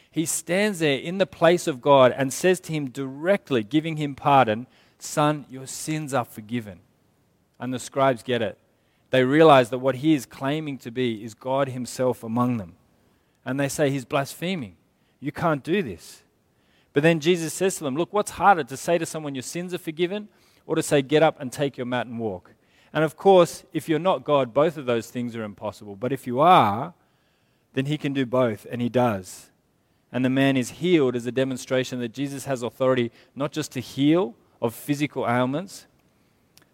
He 0.09 0.25
stands 0.25 0.79
there 0.79 0.97
in 0.97 1.19
the 1.19 1.27
place 1.27 1.67
of 1.67 1.81
God 1.81 2.13
and 2.17 2.33
says 2.33 2.59
to 2.61 2.73
him 2.73 2.89
directly, 2.89 3.63
giving 3.63 3.97
him 3.97 4.15
pardon, 4.15 4.65
Son, 4.97 5.45
your 5.49 5.67
sins 5.67 6.13
are 6.13 6.25
forgiven. 6.25 6.79
And 7.59 7.73
the 7.73 7.79
scribes 7.79 8.23
get 8.23 8.41
it. 8.41 8.57
They 9.15 9.23
realize 9.23 9.69
that 9.69 9.79
what 9.79 9.95
he 9.95 10.13
is 10.13 10.25
claiming 10.25 10.77
to 10.79 10.91
be 10.91 11.23
is 11.23 11.33
God 11.33 11.69
himself 11.69 12.21
among 12.21 12.57
them. 12.57 12.75
And 13.45 13.57
they 13.57 13.69
say 13.69 13.89
he's 13.89 14.03
blaspheming. 14.03 14.75
You 15.21 15.31
can't 15.31 15.63
do 15.63 15.81
this. 15.81 16.23
But 16.91 17.01
then 17.01 17.21
Jesus 17.21 17.53
says 17.53 17.77
to 17.77 17.85
them, 17.85 17.95
Look, 17.95 18.11
what's 18.11 18.31
harder 18.31 18.65
to 18.65 18.75
say 18.75 18.97
to 18.97 19.05
someone 19.05 19.33
your 19.33 19.41
sins 19.41 19.73
are 19.73 19.77
forgiven 19.77 20.27
or 20.65 20.75
to 20.75 20.83
say, 20.83 21.01
Get 21.01 21.23
up 21.23 21.39
and 21.39 21.49
take 21.49 21.77
your 21.77 21.85
mat 21.85 22.07
and 22.07 22.19
walk? 22.19 22.55
And 22.91 23.05
of 23.05 23.15
course, 23.15 23.63
if 23.71 23.87
you're 23.87 23.99
not 23.99 24.25
God, 24.25 24.53
both 24.53 24.75
of 24.75 24.85
those 24.85 25.09
things 25.09 25.33
are 25.33 25.43
impossible. 25.43 25.95
But 25.95 26.11
if 26.11 26.27
you 26.27 26.41
are, 26.41 26.93
then 27.71 27.85
he 27.85 27.97
can 27.97 28.11
do 28.11 28.25
both, 28.25 28.67
and 28.69 28.81
he 28.81 28.89
does. 28.89 29.49
And 30.11 30.25
the 30.25 30.29
man 30.29 30.57
is 30.57 30.71
healed 30.71 31.15
as 31.15 31.25
a 31.25 31.31
demonstration 31.31 31.99
that 31.99 32.11
Jesus 32.11 32.43
has 32.43 32.63
authority 32.63 33.13
not 33.33 33.53
just 33.53 33.71
to 33.71 33.79
heal 33.79 34.35
of 34.61 34.75
physical 34.75 35.25
ailments, 35.25 35.87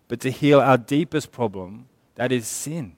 but 0.07 0.19
to 0.21 0.31
heal 0.31 0.59
our 0.59 0.79
deepest 0.79 1.31
problem, 1.31 1.87
that 2.21 2.31
is 2.31 2.45
sin. 2.45 2.93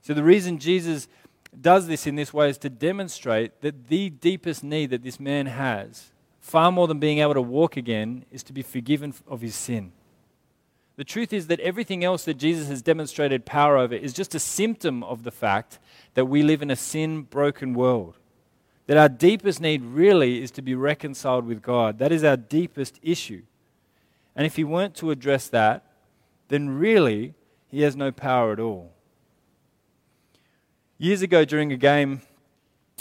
So 0.00 0.14
the 0.14 0.22
reason 0.22 0.60
Jesus 0.60 1.08
does 1.60 1.88
this 1.88 2.06
in 2.06 2.14
this 2.14 2.32
way 2.32 2.48
is 2.48 2.58
to 2.58 2.70
demonstrate 2.70 3.60
that 3.62 3.88
the 3.88 4.08
deepest 4.08 4.62
need 4.62 4.90
that 4.90 5.02
this 5.02 5.18
man 5.18 5.46
has, 5.46 6.12
far 6.38 6.70
more 6.70 6.86
than 6.86 7.00
being 7.00 7.18
able 7.18 7.34
to 7.34 7.42
walk 7.42 7.76
again, 7.76 8.24
is 8.30 8.44
to 8.44 8.52
be 8.52 8.62
forgiven 8.62 9.12
of 9.26 9.40
his 9.40 9.56
sin. 9.56 9.90
The 10.94 11.02
truth 11.02 11.32
is 11.32 11.48
that 11.48 11.58
everything 11.58 12.04
else 12.04 12.24
that 12.26 12.34
Jesus 12.34 12.68
has 12.68 12.82
demonstrated 12.82 13.44
power 13.44 13.76
over 13.76 13.96
is 13.96 14.12
just 14.12 14.36
a 14.36 14.38
symptom 14.38 15.02
of 15.02 15.24
the 15.24 15.32
fact 15.32 15.80
that 16.14 16.26
we 16.26 16.44
live 16.44 16.62
in 16.62 16.70
a 16.70 16.76
sin 16.76 17.22
broken 17.22 17.74
world. 17.74 18.16
That 18.86 18.96
our 18.96 19.08
deepest 19.08 19.60
need 19.60 19.82
really 19.82 20.40
is 20.40 20.52
to 20.52 20.62
be 20.62 20.76
reconciled 20.76 21.46
with 21.46 21.62
God. 21.62 21.98
That 21.98 22.12
is 22.12 22.22
our 22.22 22.36
deepest 22.36 23.00
issue. 23.02 23.42
And 24.36 24.46
if 24.46 24.54
he 24.54 24.62
weren't 24.62 24.94
to 24.98 25.10
address 25.10 25.48
that, 25.48 25.82
then 26.46 26.68
really 26.68 27.34
he 27.68 27.82
has 27.82 27.96
no 27.96 28.12
power 28.12 28.52
at 28.52 28.60
all. 28.60 28.92
Years 30.98 31.22
ago, 31.22 31.44
during 31.44 31.72
a 31.72 31.76
game, 31.76 32.22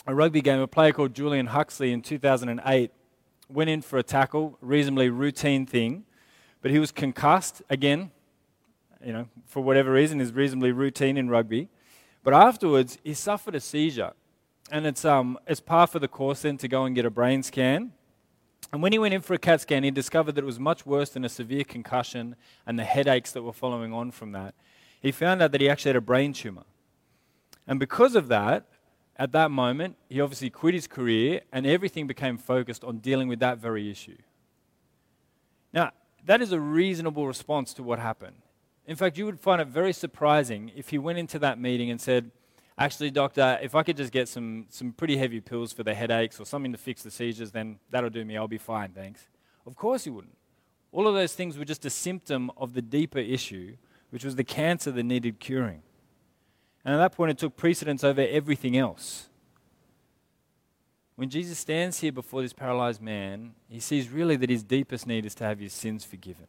a 0.06 0.14
rugby 0.14 0.42
game, 0.42 0.60
a 0.60 0.68
player 0.68 0.92
called 0.92 1.14
Julian 1.14 1.48
Huxley 1.48 1.92
in 1.92 2.02
2008 2.02 2.92
went 3.50 3.70
in 3.70 3.82
for 3.82 3.98
a 3.98 4.04
tackle, 4.04 4.58
reasonably 4.62 5.10
routine 5.10 5.66
thing, 5.66 6.04
but 6.62 6.72
he 6.72 6.80
was 6.80 6.92
concussed 6.92 7.62
again, 7.70 8.12
you 9.04 9.14
know, 9.14 9.28
for 9.46 9.64
whatever 9.64 9.92
reason, 9.92 10.20
is 10.20 10.34
reasonably 10.34 10.72
routine 10.72 11.16
in 11.16 11.30
rugby. 11.30 11.70
But 12.24 12.34
afterwards, 12.34 12.98
he 13.04 13.14
suffered 13.14 13.56
a 13.56 13.60
seizure. 13.60 14.14
And 14.72 14.88
it's, 14.88 15.06
um, 15.06 15.38
it's 15.46 15.60
par 15.60 15.86
for 15.86 16.00
the 16.00 16.08
course 16.08 16.42
then 16.42 16.58
to 16.58 16.68
go 16.68 16.86
and 16.86 16.96
get 16.96 17.06
a 17.06 17.12
brain 17.12 17.44
scan. 17.44 17.92
And 18.72 18.82
when 18.82 18.92
he 18.92 19.00
went 19.00 19.14
in 19.14 19.22
for 19.22 19.34
a 19.34 19.38
CAT 19.38 19.62
scan, 19.62 19.84
he 19.84 19.92
discovered 19.92 20.34
that 20.34 20.44
it 20.44 20.48
was 20.48 20.60
much 20.60 20.86
worse 20.86 21.10
than 21.10 21.24
a 21.24 21.30
severe 21.30 21.64
concussion 21.64 22.36
and 22.66 22.78
the 22.78 22.84
headaches 22.84 23.32
that 23.32 23.44
were 23.44 23.54
following 23.54 23.94
on 23.94 24.12
from 24.12 24.32
that. 24.34 24.56
He 25.02 25.12
found 25.12 25.42
out 25.42 25.52
that 25.52 25.62
he 25.62 25.70
actually 25.70 25.90
had 25.90 25.96
a 25.98 26.02
brain 26.02 26.34
tumor. 26.34 26.64
And 27.68 27.80
because 27.80 28.16
of 28.16 28.28
that, 28.28 28.66
at 29.18 29.32
that 29.32 29.50
moment, 29.50 29.96
he 30.10 30.20
obviously 30.20 30.50
quit 30.50 30.74
his 30.74 30.88
career 30.88 31.42
and 31.52 31.66
everything 31.66 32.06
became 32.06 32.38
focused 32.38 32.84
on 32.84 32.98
dealing 32.98 33.28
with 33.28 33.40
that 33.40 33.60
very 33.60 33.90
issue. 33.90 34.18
Now, 35.72 35.92
that 36.26 36.42
is 36.42 36.52
a 36.52 36.60
reasonable 36.60 37.28
response 37.28 37.74
to 37.76 37.84
what 37.84 38.00
happened. 38.00 38.38
In 38.88 38.96
fact, 38.96 39.18
you 39.18 39.26
would 39.26 39.40
find 39.40 39.62
it 39.62 39.68
very 39.68 39.94
surprising 39.94 40.72
if 40.76 40.90
he 40.90 40.98
went 40.98 41.18
into 41.18 41.40
that 41.40 41.60
meeting 41.60 41.90
and 41.90 42.00
said, 42.00 42.32
Actually, 42.78 43.10
doctor, 43.10 43.58
if 43.62 43.74
I 43.74 43.84
could 43.84 43.96
just 43.96 44.12
get 44.12 44.28
some, 44.28 44.66
some 44.70 44.92
pretty 44.92 45.16
heavy 45.16 45.40
pills 45.40 45.72
for 45.72 45.84
the 45.84 45.94
headaches 45.94 46.40
or 46.40 46.46
something 46.46 46.74
to 46.74 46.78
fix 46.78 47.04
the 47.04 47.12
seizures, 47.12 47.52
then 47.52 47.80
that'll 47.90 48.10
do 48.10 48.26
me. 48.26 48.36
I'll 48.36 48.50
be 48.50 48.58
fine, 48.58 48.92
thanks. 48.92 49.28
Of 49.66 49.76
course, 49.76 50.04
he 50.04 50.10
wouldn't. 50.10 50.36
All 50.92 51.08
of 51.08 51.14
those 51.14 51.34
things 51.34 51.58
were 51.58 51.66
just 51.66 51.86
a 51.86 51.90
symptom 51.90 52.52
of 52.58 52.74
the 52.74 52.82
deeper 52.82 53.20
issue, 53.20 53.78
which 54.10 54.26
was 54.26 54.36
the 54.36 54.44
cancer 54.44 54.92
that 54.92 55.04
needed 55.04 55.40
curing. 55.40 55.84
And 56.84 56.94
at 56.94 56.98
that 56.98 57.16
point, 57.16 57.32
it 57.32 57.38
took 57.38 57.56
precedence 57.56 58.04
over 58.04 58.22
everything 58.22 58.78
else. 58.78 59.30
When 61.16 61.30
Jesus 61.30 61.58
stands 61.58 62.00
here 62.02 62.12
before 62.12 62.42
this 62.42 62.54
paralyzed 62.54 63.02
man, 63.02 63.54
he 63.70 63.80
sees 63.80 64.10
really 64.10 64.36
that 64.36 64.50
his 64.50 64.64
deepest 64.64 65.08
need 65.08 65.26
is 65.26 65.34
to 65.36 65.46
have 65.46 65.60
his 65.60 65.72
sins 65.72 66.04
forgiven. 66.04 66.48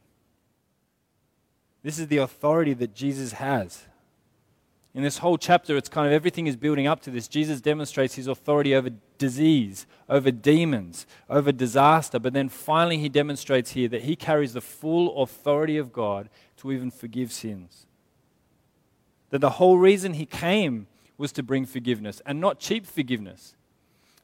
This 1.83 2.01
is 2.01 2.09
the 2.09 2.17
authority 2.17 2.75
that 2.75 2.95
Jesus 2.95 3.33
has. 3.33 3.87
In 4.97 5.03
this 5.03 5.19
whole 5.19 5.37
chapter, 5.37 5.77
it's 5.77 5.91
kind 5.91 6.07
of 6.07 6.15
everything 6.15 6.47
is 6.47 6.57
building 6.57 6.87
up 6.87 7.01
to 7.03 7.11
this. 7.11 7.29
Jesus 7.29 7.61
demonstrates 7.61 8.15
his 8.15 8.29
authority 8.29 8.75
over 8.75 8.89
disease, 9.19 9.87
over 10.09 10.31
demons, 10.31 11.07
over 11.29 11.53
disaster, 11.53 12.19
but 12.19 12.33
then 12.33 12.49
finally 12.49 12.97
he 12.97 13.11
demonstrates 13.11 13.73
here 13.73 13.89
that 13.89 14.05
he 14.05 14.17
carries 14.17 14.55
the 14.55 14.63
full 14.63 15.23
authority 15.23 15.77
of 15.77 15.93
God 15.93 16.31
to 16.57 16.73
even 16.73 16.91
forgive 16.91 17.31
sins. 17.31 17.85
That 19.29 19.43
the 19.43 19.51
whole 19.51 19.77
reason 19.77 20.15
he 20.15 20.25
came 20.25 20.87
was 21.19 21.31
to 21.33 21.43
bring 21.43 21.67
forgiveness 21.67 22.23
and 22.25 22.41
not 22.41 22.59
cheap 22.59 22.87
forgiveness. 22.87 23.55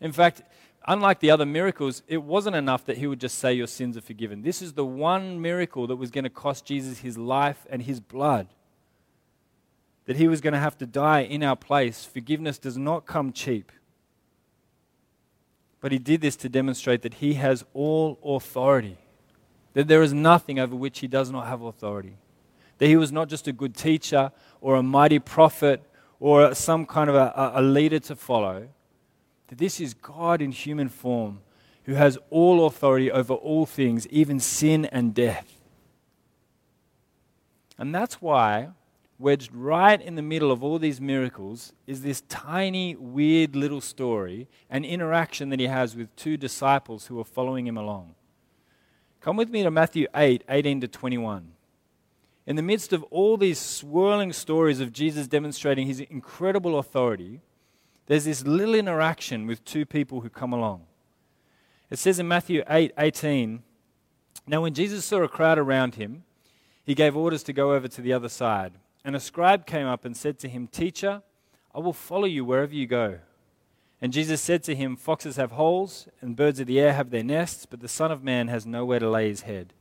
In 0.00 0.10
fact, 0.10 0.40
unlike 0.88 1.20
the 1.20 1.32
other 1.32 1.44
miracles, 1.44 2.02
it 2.08 2.22
wasn't 2.22 2.56
enough 2.56 2.86
that 2.86 2.96
he 2.96 3.06
would 3.06 3.20
just 3.20 3.38
say, 3.38 3.52
Your 3.52 3.66
sins 3.66 3.98
are 3.98 4.00
forgiven. 4.00 4.40
This 4.40 4.62
is 4.62 4.72
the 4.72 4.86
one 4.86 5.38
miracle 5.42 5.86
that 5.88 5.96
was 5.96 6.10
going 6.10 6.24
to 6.24 6.30
cost 6.30 6.64
Jesus 6.64 7.00
his 7.00 7.18
life 7.18 7.66
and 7.68 7.82
his 7.82 8.00
blood. 8.00 8.48
That 10.06 10.16
he 10.16 10.28
was 10.28 10.40
going 10.40 10.52
to 10.52 10.58
have 10.58 10.76
to 10.78 10.86
die 10.86 11.20
in 11.20 11.42
our 11.42 11.56
place. 11.56 12.04
Forgiveness 12.04 12.58
does 12.58 12.76
not 12.76 13.06
come 13.06 13.32
cheap. 13.32 13.70
But 15.80 15.92
he 15.92 15.98
did 15.98 16.20
this 16.20 16.36
to 16.36 16.48
demonstrate 16.48 17.02
that 17.02 17.14
he 17.14 17.34
has 17.34 17.64
all 17.74 18.18
authority, 18.24 18.98
that 19.74 19.88
there 19.88 20.02
is 20.02 20.12
nothing 20.12 20.58
over 20.58 20.76
which 20.76 21.00
he 21.00 21.08
does 21.08 21.30
not 21.30 21.46
have 21.46 21.62
authority 21.62 22.16
that 22.82 22.88
he 22.88 22.96
was 22.96 23.12
not 23.12 23.28
just 23.28 23.46
a 23.46 23.52
good 23.52 23.76
teacher 23.76 24.32
or 24.60 24.74
a 24.74 24.82
mighty 24.82 25.20
prophet 25.20 25.80
or 26.18 26.52
some 26.52 26.84
kind 26.84 27.08
of 27.08 27.14
a, 27.14 27.52
a 27.54 27.62
leader 27.62 28.00
to 28.00 28.16
follow, 28.16 28.66
that 29.46 29.58
this 29.58 29.78
is 29.80 29.94
God 29.94 30.42
in 30.42 30.50
human 30.50 30.88
form 30.88 31.42
who 31.84 31.94
has 31.94 32.18
all 32.28 32.66
authority 32.66 33.08
over 33.08 33.34
all 33.34 33.66
things, 33.66 34.08
even 34.08 34.40
sin 34.40 34.84
and 34.86 35.14
death. 35.14 35.60
And 37.78 37.94
that's 37.94 38.20
why, 38.20 38.70
wedged 39.22 39.54
right 39.54 40.00
in 40.00 40.16
the 40.16 40.22
middle 40.22 40.50
of 40.50 40.62
all 40.62 40.78
these 40.78 41.00
miracles, 41.00 41.72
is 41.86 42.02
this 42.02 42.22
tiny, 42.28 42.96
weird 42.96 43.56
little 43.56 43.80
story, 43.80 44.48
an 44.68 44.84
interaction 44.84 45.48
that 45.48 45.60
he 45.60 45.66
has 45.66 45.96
with 45.96 46.14
two 46.16 46.36
disciples 46.36 47.06
who 47.06 47.18
are 47.18 47.24
following 47.24 47.66
him 47.66 47.78
along. 47.78 48.14
Come 49.20 49.36
with 49.36 49.48
me 49.48 49.62
to 49.62 49.70
Matthew 49.70 50.06
8 50.14 50.44
18 50.48 50.80
to 50.82 50.88
21 50.88 51.52
in 52.46 52.56
the 52.56 52.62
midst 52.62 52.92
of 52.92 53.04
all 53.04 53.36
these 53.36 53.58
swirling 53.58 54.32
stories 54.32 54.80
of 54.80 54.92
Jesus 54.92 55.28
demonstrating 55.28 55.86
his 55.86 56.00
incredible 56.00 56.78
authority, 56.78 57.40
there's 58.06 58.24
this 58.24 58.44
little 58.44 58.74
interaction 58.74 59.46
with 59.46 59.64
two 59.64 59.86
people 59.86 60.22
who 60.22 60.28
come 60.28 60.52
along. 60.52 60.82
It 61.88 61.98
says 61.98 62.18
in 62.18 62.26
Matthew 62.26 62.64
8 62.68 62.92
18, 62.98 63.62
Now 64.46 64.62
when 64.62 64.74
Jesus 64.74 65.04
saw 65.04 65.22
a 65.22 65.28
crowd 65.28 65.58
around 65.58 65.94
him, 65.94 66.24
he 66.84 66.94
gave 66.94 67.16
orders 67.16 67.44
to 67.44 67.52
go 67.52 67.74
over 67.74 67.86
to 67.86 68.02
the 68.02 68.12
other 68.12 68.28
side. 68.28 68.72
And 69.04 69.16
a 69.16 69.20
scribe 69.20 69.66
came 69.66 69.86
up 69.86 70.04
and 70.04 70.16
said 70.16 70.38
to 70.40 70.48
him, 70.48 70.68
Teacher, 70.68 71.22
I 71.74 71.80
will 71.80 71.92
follow 71.92 72.26
you 72.26 72.44
wherever 72.44 72.74
you 72.74 72.86
go. 72.86 73.18
And 74.00 74.12
Jesus 74.12 74.40
said 74.40 74.62
to 74.64 74.74
him, 74.74 74.96
Foxes 74.96 75.36
have 75.36 75.52
holes, 75.52 76.08
and 76.20 76.36
birds 76.36 76.60
of 76.60 76.66
the 76.66 76.80
air 76.80 76.92
have 76.92 77.10
their 77.10 77.22
nests, 77.22 77.66
but 77.66 77.80
the 77.80 77.88
Son 77.88 78.10
of 78.10 78.24
Man 78.24 78.48
has 78.48 78.66
nowhere 78.66 78.98
to 78.98 79.08
lay 79.08 79.28
his 79.28 79.42
head. 79.42 79.74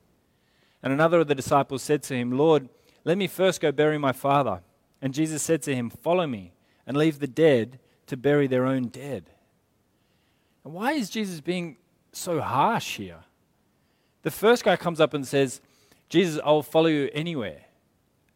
And 0.84 0.94
another 0.94 1.20
of 1.20 1.28
the 1.28 1.36
disciples 1.36 1.82
said 1.82 2.04
to 2.04 2.16
him, 2.16 2.32
Lord, 2.32 2.70
let 3.04 3.18
me 3.18 3.28
first 3.28 3.62
go 3.62 3.72
bury 3.72 3.98
my 3.98 4.12
father. 4.12 4.62
And 5.02 5.14
Jesus 5.14 5.42
said 5.42 5.62
to 5.64 5.76
him, 5.76 5.90
Follow 5.90 6.28
me, 6.28 6.54
and 6.86 6.96
leave 6.96 7.20
the 7.20 7.28
dead 7.28 7.80
to 8.08 8.18
bury 8.18 8.48
their 8.48 8.66
own 8.66 8.90
dead. 8.90 9.30
And 10.64 10.74
why 10.74 10.94
is 10.94 11.10
Jesus 11.10 11.42
being 11.42 11.78
so 12.12 12.40
harsh 12.42 12.98
here? 12.98 13.24
The 14.22 14.32
first 14.32 14.64
guy 14.64 14.76
comes 14.76 15.00
up 15.00 15.14
and 15.14 15.28
says, 15.28 15.62
Jesus, 16.10 16.40
I'll 16.46 16.62
follow 16.62 16.88
you 16.88 17.10
anywhere. 17.14 17.62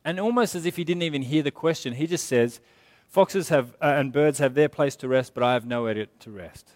And 0.05 0.19
almost 0.19 0.53
as 0.53 0.67
if 0.67 0.75
he 0.75 0.83
didn't 0.83 1.01
even 1.01 1.23
hear 1.23 1.41
the 1.41 1.51
question, 1.51 1.93
he 1.93 2.05
just 2.05 2.27
says, 2.27 2.61
Foxes 3.07 3.49
have, 3.49 3.75
uh, 3.81 3.95
and 3.97 4.13
birds 4.13 4.37
have 4.37 4.53
their 4.53 4.69
place 4.69 4.95
to 4.97 5.07
rest, 5.07 5.33
but 5.33 5.43
I 5.43 5.53
have 5.53 5.65
nowhere 5.65 6.05
to, 6.05 6.31
rest. 6.31 6.69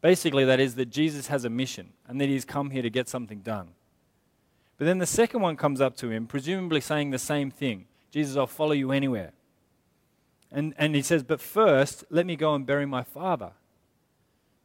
Basically, 0.00 0.44
that 0.44 0.58
is 0.58 0.74
that 0.76 0.86
Jesus 0.86 1.26
has 1.26 1.44
a 1.44 1.50
mission 1.50 1.92
and 2.08 2.20
that 2.20 2.28
he's 2.28 2.44
come 2.44 2.70
here 2.70 2.82
to 2.82 2.90
get 2.90 3.08
something 3.08 3.40
done. 3.40 3.68
But 4.78 4.86
then 4.86 4.98
the 4.98 5.06
second 5.06 5.40
one 5.40 5.56
comes 5.56 5.80
up 5.80 5.96
to 5.98 6.10
him, 6.10 6.26
presumably 6.26 6.80
saying 6.80 7.10
the 7.10 7.18
same 7.18 7.50
thing 7.50 7.86
Jesus, 8.10 8.36
I'll 8.36 8.46
follow 8.46 8.72
you 8.72 8.92
anywhere. 8.92 9.32
And, 10.50 10.74
and 10.78 10.94
he 10.94 11.02
says, 11.02 11.22
But 11.22 11.40
first, 11.40 12.04
let 12.08 12.24
me 12.24 12.36
go 12.36 12.54
and 12.54 12.64
bury 12.64 12.86
my 12.86 13.02
father. 13.02 13.52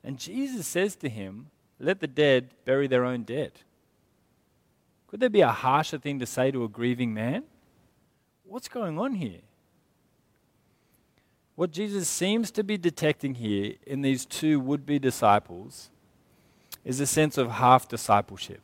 And 0.03 0.17
Jesus 0.17 0.67
says 0.67 0.95
to 0.97 1.09
him, 1.09 1.47
Let 1.79 1.99
the 1.99 2.07
dead 2.07 2.51
bury 2.63 2.87
their 2.87 3.03
own 3.03 3.23
dead. 3.23 3.51
Could 5.07 5.19
there 5.19 5.29
be 5.29 5.41
a 5.41 5.51
harsher 5.51 5.97
thing 5.97 6.19
to 6.19 6.25
say 6.25 6.51
to 6.51 6.63
a 6.63 6.69
grieving 6.69 7.13
man? 7.13 7.43
What's 8.51 8.67
going 8.67 8.99
on 8.99 9.13
here? 9.13 9.39
What 11.55 11.71
Jesus 11.71 12.09
seems 12.09 12.51
to 12.51 12.65
be 12.65 12.77
detecting 12.77 13.35
here 13.35 13.75
in 13.87 14.01
these 14.01 14.25
two 14.25 14.59
would 14.59 14.85
be 14.85 14.99
disciples 14.99 15.89
is 16.83 16.99
a 16.99 17.07
sense 17.07 17.37
of 17.37 17.49
half 17.49 17.87
discipleship 17.87 18.59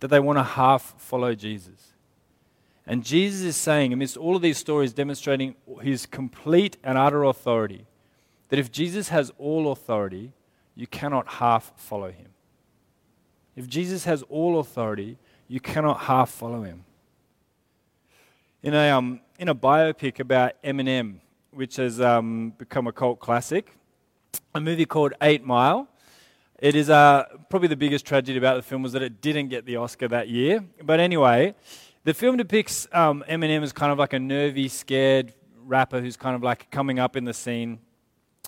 that 0.00 0.08
they 0.08 0.18
want 0.18 0.40
to 0.40 0.42
half 0.42 0.94
follow 0.98 1.32
Jesus. 1.32 1.92
And 2.84 3.04
Jesus 3.04 3.42
is 3.42 3.56
saying, 3.56 3.92
amidst 3.92 4.16
all 4.16 4.34
of 4.34 4.42
these 4.42 4.58
stories, 4.58 4.92
demonstrating 4.92 5.54
his 5.80 6.04
complete 6.04 6.76
and 6.82 6.98
utter 6.98 7.22
authority, 7.22 7.86
that 8.48 8.58
if 8.58 8.72
Jesus 8.72 9.10
has 9.10 9.30
all 9.38 9.70
authority, 9.70 10.32
you 10.74 10.88
cannot 10.88 11.28
half 11.34 11.72
follow 11.76 12.10
him. 12.10 12.30
If 13.54 13.68
Jesus 13.68 14.06
has 14.06 14.24
all 14.24 14.58
authority, 14.58 15.18
you 15.46 15.60
cannot 15.60 16.00
half 16.00 16.30
follow 16.30 16.64
him. 16.64 16.82
In 18.62 18.74
a, 18.74 18.90
um, 18.90 19.20
in 19.40 19.48
a 19.48 19.56
biopic 19.56 20.20
about 20.20 20.52
Eminem, 20.62 21.16
which 21.50 21.76
has 21.76 22.00
um, 22.00 22.54
become 22.58 22.86
a 22.86 22.92
cult 22.92 23.18
classic, 23.18 23.76
a 24.54 24.60
movie 24.60 24.86
called 24.86 25.14
Eight 25.20 25.44
Mile. 25.44 25.88
It 26.60 26.76
is 26.76 26.88
uh, 26.88 27.24
probably 27.50 27.66
the 27.66 27.76
biggest 27.76 28.06
tragedy 28.06 28.38
about 28.38 28.54
the 28.54 28.62
film 28.62 28.84
was 28.84 28.92
that 28.92 29.02
it 29.02 29.20
didn't 29.20 29.48
get 29.48 29.66
the 29.66 29.74
Oscar 29.74 30.06
that 30.06 30.28
year. 30.28 30.64
But 30.80 31.00
anyway, 31.00 31.56
the 32.04 32.14
film 32.14 32.36
depicts 32.36 32.86
um, 32.92 33.24
Eminem 33.28 33.64
as 33.64 33.72
kind 33.72 33.90
of 33.90 33.98
like 33.98 34.12
a 34.12 34.20
nervy, 34.20 34.68
scared 34.68 35.34
rapper 35.64 36.00
who's 36.00 36.16
kind 36.16 36.36
of 36.36 36.44
like 36.44 36.70
coming 36.70 37.00
up 37.00 37.16
in 37.16 37.24
the 37.24 37.34
scene. 37.34 37.80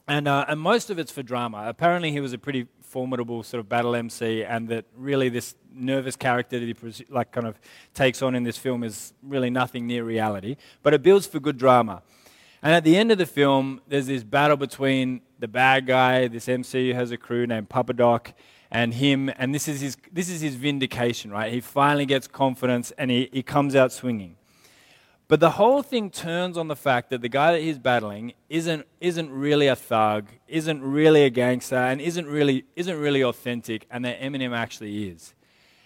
And, 0.07 0.29
uh, 0.29 0.45
and 0.47 0.61
most 0.61 0.91
of 0.91 1.01
it's 1.01 1.11
for 1.11 1.25
drama. 1.25 1.65
Apparently, 1.67 2.13
he 2.13 2.21
was 2.21 2.33
a 2.33 2.39
pretty 2.39 2.69
formidable 2.95 3.43
sort 3.43 3.59
of 3.59 3.69
battle 3.69 3.97
MC, 3.97 4.45
and 4.45 4.69
that 4.69 4.85
really 4.97 5.29
this 5.29 5.57
nervous 5.75 6.15
character 6.15 6.61
that 6.61 6.69
he 6.69 7.05
like 7.09 7.33
kind 7.33 7.45
of 7.45 7.59
takes 7.93 8.23
on 8.23 8.37
in 8.37 8.45
this 8.45 8.57
film 8.57 8.85
is 8.85 9.13
really 9.21 9.51
nothing 9.51 9.85
near 9.89 10.05
reality. 10.05 10.55
But 10.85 10.95
it 10.95 11.03
builds 11.03 11.27
for 11.27 11.41
good 11.41 11.59
drama. 11.59 12.03
And 12.63 12.73
at 12.73 12.85
the 12.85 12.97
end 12.97 13.11
of 13.11 13.19
the 13.19 13.27
film, 13.27 13.81
there's 13.89 14.07
this 14.07 14.23
battle 14.23 14.57
between 14.57 15.23
the 15.41 15.49
bad 15.49 15.89
guy, 15.89 16.29
this 16.29 16.49
MC 16.49 16.93
who 16.93 16.95
has 16.95 17.11
a 17.11 17.17
crew 17.17 17.49
named 17.49 17.69
Papa 17.69 17.95
Doc, 17.95 18.33
and 18.71 18.95
him. 18.95 19.29
And 19.39 19.53
this 19.53 19.67
is 19.67 19.81
his, 19.81 19.97
this 20.13 20.29
is 20.31 20.41
his 20.41 20.55
vindication, 20.55 21.33
right? 21.33 21.53
He 21.53 21.61
finally 21.61 22.07
gets 22.07 22.29
confidence 22.29 22.93
and 22.97 23.11
he, 23.11 23.29
he 23.33 23.43
comes 23.43 23.75
out 23.75 23.91
swinging. 23.91 24.37
But 25.27 25.41
the 25.41 25.53
whole 25.53 25.83
thing 25.83 26.11
turns 26.11 26.59
on 26.59 26.69
the 26.69 26.77
fact 26.77 27.11
that 27.11 27.23
the 27.23 27.29
guy 27.29 27.53
that 27.53 27.63
he's 27.63 27.79
battling 27.79 28.35
isn't, 28.49 28.87
isn't 29.01 29.31
really 29.31 29.67
a 29.69 29.77
thug, 29.77 30.29
isn't 30.47 30.83
really 30.83 31.25
a 31.25 31.31
gangster, 31.31 31.77
and 31.77 32.01
isn't 32.01 32.27
really, 32.27 32.65
isn't 32.77 32.99
really 32.99 33.23
authentic, 33.23 33.87
and 33.91 34.05
that 34.05 34.21
Eminem 34.21 34.55
actually 34.55 35.09
is. 35.09 35.35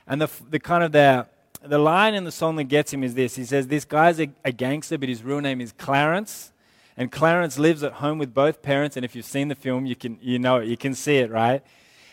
And 0.07 0.21
the, 0.21 0.29
the 0.51 0.59
kind 0.59 0.83
of 0.83 0.91
the, 0.91 1.27
the 1.63 1.79
line 1.79 2.15
in 2.15 2.25
the 2.25 2.33
song 2.33 2.57
that 2.57 2.65
gets 2.65 2.93
him 2.93 3.05
is 3.05 3.15
this 3.15 3.37
He 3.37 3.45
says, 3.45 3.69
This 3.69 3.85
guy's 3.85 4.19
a, 4.21 4.29
a 4.45 4.51
gangster, 4.51 4.99
but 4.99 5.09
his 5.09 5.23
real 5.23 5.41
name 5.41 5.61
is 5.61 5.73
Clarence 5.73 6.53
and 6.99 7.13
Clarence 7.13 7.61
lives 7.61 7.85
at 7.85 7.95
home 7.95 8.19
with 8.19 8.35
both 8.35 8.61
parents. 8.61 8.97
And 8.97 9.05
if 9.05 9.15
you've 9.15 9.25
seen 9.25 9.47
the 9.47 9.55
film, 9.55 9.87
you, 9.87 9.95
can, 9.95 10.19
you 10.21 10.41
know 10.41 10.57
it, 10.57 10.67
you 10.67 10.77
can 10.77 10.95
see 10.95 11.19
it, 11.19 11.31
right? 11.31 11.63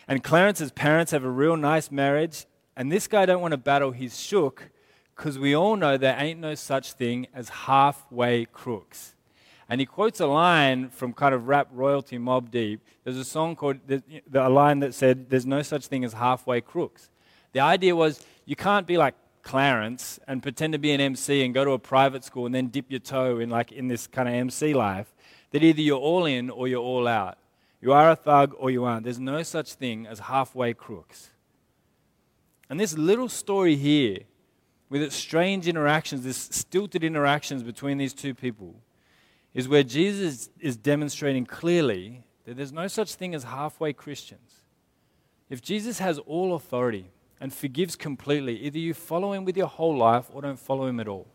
And 0.07 0.23
Clarence's 0.23 0.71
parents 0.71 1.11
have 1.11 1.23
a 1.23 1.29
real 1.29 1.57
nice 1.57 1.89
marriage. 1.89 2.45
And 2.77 2.91
this 2.91 3.07
guy 3.07 3.25
don't 3.25 3.41
want 3.41 3.53
to 3.53 3.57
battle 3.57 3.89
he's 3.89 4.19
shook 4.19 4.69
because 5.15 5.39
we 5.39 5.55
all 5.55 5.75
know 5.75 5.97
there 5.97 6.15
ain't 6.17 6.39
no 6.39 6.55
such 6.55 6.93
thing 6.93 7.27
as 7.33 7.49
halfway 7.49 8.45
crooks. 8.45 9.15
And 9.67 9.79
he 9.79 9.85
quotes 9.85 10.19
a 10.19 10.27
line 10.27 10.89
from 10.89 11.13
kind 11.13 11.33
of 11.33 11.47
rap 11.47 11.69
royalty 11.71 12.19
Mobb 12.19 12.51
Deep. 12.51 12.81
There's 13.03 13.17
a 13.17 13.25
song 13.25 13.55
called, 13.55 13.77
a 14.33 14.49
line 14.49 14.79
that 14.79 14.93
said, 14.93 15.29
There's 15.29 15.45
no 15.45 15.61
such 15.61 15.87
thing 15.87 16.03
as 16.03 16.13
halfway 16.13 16.61
crooks. 16.61 17.09
The 17.53 17.61
idea 17.61 17.95
was 17.95 18.23
you 18.45 18.55
can't 18.55 18.85
be 18.85 18.97
like 18.97 19.15
Clarence 19.41 20.19
and 20.27 20.43
pretend 20.43 20.73
to 20.73 20.79
be 20.79 20.91
an 20.91 21.01
MC 21.01 21.43
and 21.43 21.53
go 21.53 21.63
to 21.63 21.71
a 21.71 21.79
private 21.79 22.23
school 22.23 22.45
and 22.45 22.53
then 22.53 22.67
dip 22.67 22.85
your 22.89 22.99
toe 22.99 23.39
in 23.39 23.49
like 23.49 23.71
in 23.71 23.87
this 23.87 24.07
kind 24.07 24.27
of 24.27 24.35
MC 24.35 24.73
life, 24.73 25.13
that 25.51 25.63
either 25.63 25.81
you're 25.81 25.99
all 25.99 26.25
in 26.25 26.49
or 26.49 26.67
you're 26.67 26.81
all 26.81 27.07
out. 27.07 27.37
You 27.81 27.93
are 27.93 28.11
a 28.11 28.15
thug 28.15 28.53
or 28.57 28.71
you 28.71 28.83
aren't. 28.83 29.03
There's 29.03 29.19
no 29.19 29.43
such 29.43 29.73
thing 29.73 30.07
as 30.07 30.19
halfway 30.19 30.73
crooks. 30.73 31.29
And 32.69 32.79
this 32.79 32.97
little 32.97 33.29
story 33.29 33.75
here, 33.75 34.19
with 34.89 35.01
its 35.01 35.15
strange 35.15 35.67
interactions, 35.67 36.23
this 36.23 36.37
stilted 36.51 37.03
interactions 37.03 37.63
between 37.63 37.97
these 37.97 38.13
two 38.13 38.33
people, 38.33 38.75
is 39.53 39.67
where 39.67 39.83
Jesus 39.83 40.49
is 40.59 40.77
demonstrating 40.77 41.45
clearly 41.45 42.23
that 42.45 42.57
there's 42.57 42.73
no 42.73 42.87
such 42.87 43.15
thing 43.15 43.33
as 43.33 43.45
halfway 43.45 43.93
Christians. 43.93 44.61
If 45.49 45.61
Jesus 45.61 45.99
has 45.99 46.19
all 46.19 46.55
authority, 46.55 47.11
and 47.39 47.53
forgives 47.53 47.95
completely. 47.95 48.57
Either 48.61 48.79
you 48.79 48.93
follow 48.93 49.33
him 49.33 49.45
with 49.45 49.57
your 49.57 49.67
whole 49.67 49.95
life 49.97 50.29
or 50.33 50.41
don't 50.41 50.59
follow 50.59 50.87
him 50.87 50.99
at 50.99 51.07
all. 51.07 51.27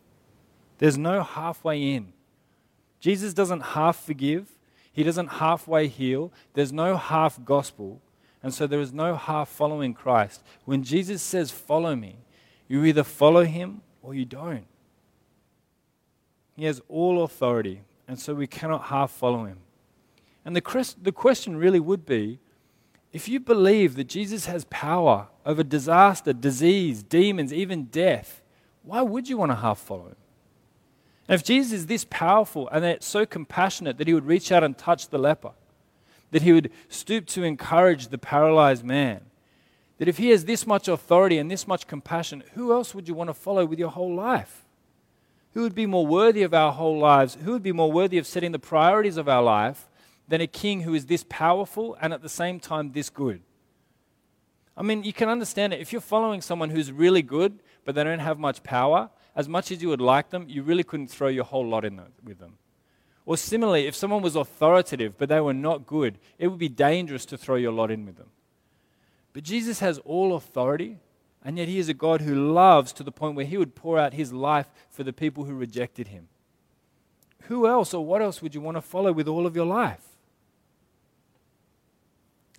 There's 0.77 0.97
no 0.97 1.23
halfway 1.23 1.93
in. 1.93 2.13
Jesus 2.99 3.33
doesn't 3.33 3.61
half 3.61 4.03
forgive, 4.03 4.49
he 4.91 5.03
doesn't 5.03 5.27
halfway 5.27 5.87
heal. 5.87 6.31
There's 6.53 6.73
no 6.73 6.97
half 6.97 7.43
gospel. 7.45 8.01
And 8.43 8.53
so 8.53 8.67
there 8.67 8.81
is 8.81 8.91
no 8.91 9.15
half 9.15 9.47
following 9.47 9.93
Christ. 9.93 10.41
When 10.65 10.83
Jesus 10.83 11.21
says, 11.21 11.49
Follow 11.49 11.95
me, 11.95 12.17
you 12.71 12.85
either 12.85 13.03
follow 13.03 13.43
him 13.43 13.81
or 14.01 14.13
you 14.15 14.23
don't. 14.23 14.65
He 16.55 16.63
has 16.63 16.81
all 16.87 17.23
authority, 17.23 17.81
and 18.07 18.17
so 18.17 18.33
we 18.33 18.47
cannot 18.47 18.83
half 18.85 19.11
follow 19.11 19.43
him. 19.43 19.57
And 20.45 20.55
the, 20.55 20.95
the 21.01 21.11
question 21.11 21.57
really 21.57 21.81
would 21.81 22.05
be 22.05 22.39
if 23.11 23.27
you 23.27 23.41
believe 23.41 23.95
that 23.95 24.07
Jesus 24.07 24.45
has 24.45 24.63
power 24.69 25.27
over 25.45 25.63
disaster, 25.63 26.31
disease, 26.31 27.03
demons, 27.03 27.51
even 27.51 27.85
death, 27.85 28.41
why 28.83 29.01
would 29.01 29.27
you 29.27 29.37
want 29.37 29.51
to 29.51 29.57
half 29.57 29.79
follow 29.79 30.07
him? 30.07 30.15
And 31.27 31.35
if 31.35 31.43
Jesus 31.43 31.73
is 31.73 31.85
this 31.87 32.05
powerful 32.09 32.69
and 32.69 32.85
that 32.85 33.03
so 33.03 33.25
compassionate 33.25 33.97
that 33.97 34.07
he 34.07 34.13
would 34.13 34.25
reach 34.25 34.49
out 34.49 34.63
and 34.63 34.77
touch 34.77 35.09
the 35.09 35.19
leper, 35.19 35.51
that 36.31 36.41
he 36.41 36.53
would 36.53 36.71
stoop 36.87 37.25
to 37.27 37.43
encourage 37.43 38.07
the 38.07 38.17
paralyzed 38.17 38.85
man, 38.85 39.21
that 40.01 40.07
if 40.07 40.17
he 40.17 40.29
has 40.29 40.45
this 40.45 40.65
much 40.65 40.87
authority 40.87 41.37
and 41.37 41.51
this 41.51 41.67
much 41.67 41.85
compassion, 41.85 42.43
who 42.55 42.71
else 42.71 42.95
would 42.95 43.07
you 43.07 43.13
want 43.13 43.29
to 43.29 43.35
follow 43.35 43.67
with 43.67 43.77
your 43.77 43.91
whole 43.91 44.15
life? 44.15 44.65
Who 45.53 45.61
would 45.61 45.75
be 45.75 45.85
more 45.85 46.07
worthy 46.07 46.41
of 46.41 46.55
our 46.55 46.71
whole 46.71 46.97
lives? 46.97 47.37
Who 47.43 47.51
would 47.51 47.61
be 47.61 47.71
more 47.71 47.91
worthy 47.91 48.17
of 48.17 48.25
setting 48.25 48.51
the 48.51 48.57
priorities 48.57 49.17
of 49.17 49.29
our 49.29 49.43
life 49.43 49.87
than 50.27 50.41
a 50.41 50.47
king 50.47 50.81
who 50.81 50.95
is 50.95 51.05
this 51.05 51.23
powerful 51.29 51.95
and 52.01 52.13
at 52.13 52.23
the 52.23 52.29
same 52.29 52.59
time 52.59 52.93
this 52.93 53.11
good? 53.11 53.43
I 54.75 54.81
mean, 54.81 55.03
you 55.03 55.13
can 55.13 55.29
understand 55.29 55.71
it. 55.71 55.81
If 55.81 55.91
you're 55.91 56.01
following 56.01 56.41
someone 56.41 56.71
who's 56.71 56.91
really 56.91 57.21
good, 57.21 57.59
but 57.85 57.93
they 57.93 58.03
don't 58.03 58.17
have 58.17 58.39
much 58.39 58.63
power, 58.63 59.11
as 59.35 59.47
much 59.47 59.71
as 59.71 59.83
you 59.83 59.89
would 59.89 60.01
like 60.01 60.31
them, 60.31 60.47
you 60.49 60.63
really 60.63 60.83
couldn't 60.83 61.11
throw 61.11 61.27
your 61.27 61.45
whole 61.45 61.67
lot 61.67 61.85
in 61.85 62.01
with 62.23 62.39
them. 62.39 62.57
Or 63.23 63.37
similarly, 63.37 63.85
if 63.85 63.95
someone 63.95 64.23
was 64.23 64.35
authoritative, 64.35 65.19
but 65.19 65.29
they 65.29 65.41
were 65.41 65.53
not 65.53 65.85
good, 65.85 66.17
it 66.39 66.47
would 66.47 66.57
be 66.57 66.69
dangerous 66.69 67.23
to 67.27 67.37
throw 67.37 67.55
your 67.55 67.71
lot 67.71 67.91
in 67.91 68.07
with 68.07 68.17
them. 68.17 68.31
But 69.33 69.43
Jesus 69.43 69.79
has 69.79 69.99
all 69.99 70.35
authority, 70.35 70.97
and 71.43 71.57
yet 71.57 71.67
he 71.67 71.79
is 71.79 71.89
a 71.89 71.93
God 71.93 72.21
who 72.21 72.51
loves 72.53 72.91
to 72.93 73.03
the 73.03 73.11
point 73.11 73.35
where 73.35 73.45
he 73.45 73.57
would 73.57 73.75
pour 73.75 73.97
out 73.97 74.13
his 74.13 74.33
life 74.33 74.67
for 74.89 75.03
the 75.03 75.13
people 75.13 75.45
who 75.45 75.53
rejected 75.53 76.09
him. 76.09 76.27
Who 77.43 77.67
else 77.67 77.93
or 77.93 78.05
what 78.05 78.21
else 78.21 78.41
would 78.41 78.53
you 78.53 78.61
want 78.61 78.77
to 78.77 78.81
follow 78.81 79.11
with 79.11 79.27
all 79.27 79.45
of 79.45 79.55
your 79.55 79.65
life? 79.65 80.07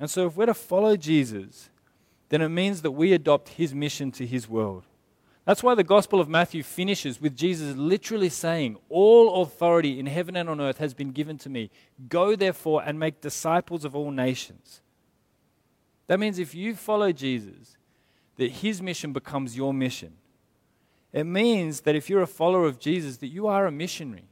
And 0.01 0.11
so, 0.11 0.27
if 0.27 0.37
we're 0.37 0.47
to 0.47 0.55
follow 0.55 0.97
Jesus, 0.97 1.69
then 2.29 2.43
it 2.43 2.49
means 2.49 2.83
that 2.83 2.93
we 2.93 3.13
adopt 3.13 3.51
his 3.51 3.75
mission 3.75 4.11
to 4.13 4.27
his 4.27 4.49
world. 4.49 4.85
That's 5.45 5.63
why 5.63 5.75
the 5.75 5.85
Gospel 5.85 6.21
of 6.21 6.29
Matthew 6.29 6.63
finishes 6.63 7.21
with 7.21 7.37
Jesus 7.37 7.77
literally 7.77 8.29
saying, 8.29 8.79
All 8.89 9.43
authority 9.43 9.99
in 9.99 10.07
heaven 10.07 10.37
and 10.37 10.49
on 10.49 10.61
earth 10.61 10.79
has 10.79 10.95
been 10.95 11.11
given 11.11 11.37
to 11.39 11.49
me. 11.49 11.71
Go 12.09 12.37
therefore 12.37 12.83
and 12.85 12.99
make 12.99 13.21
disciples 13.21 13.85
of 13.85 13.97
all 13.97 14.11
nations. 14.11 14.81
That 16.07 16.21
means 16.21 16.39
if 16.39 16.55
you 16.55 16.75
follow 16.75 17.13
Jesus, 17.13 17.77
that 18.37 18.51
his 18.51 18.83
mission 18.83 19.13
becomes 19.13 19.57
your 19.57 19.73
mission. 19.73 20.15
It 21.13 21.25
means 21.25 21.83
that 21.83 21.95
if 21.95 22.09
you're 22.09 22.23
a 22.23 22.27
follower 22.27 22.67
of 22.67 22.79
Jesus, 22.79 23.19
that 23.19 23.29
you 23.29 23.47
are 23.47 23.67
a 23.67 23.73
missionary. 23.73 24.25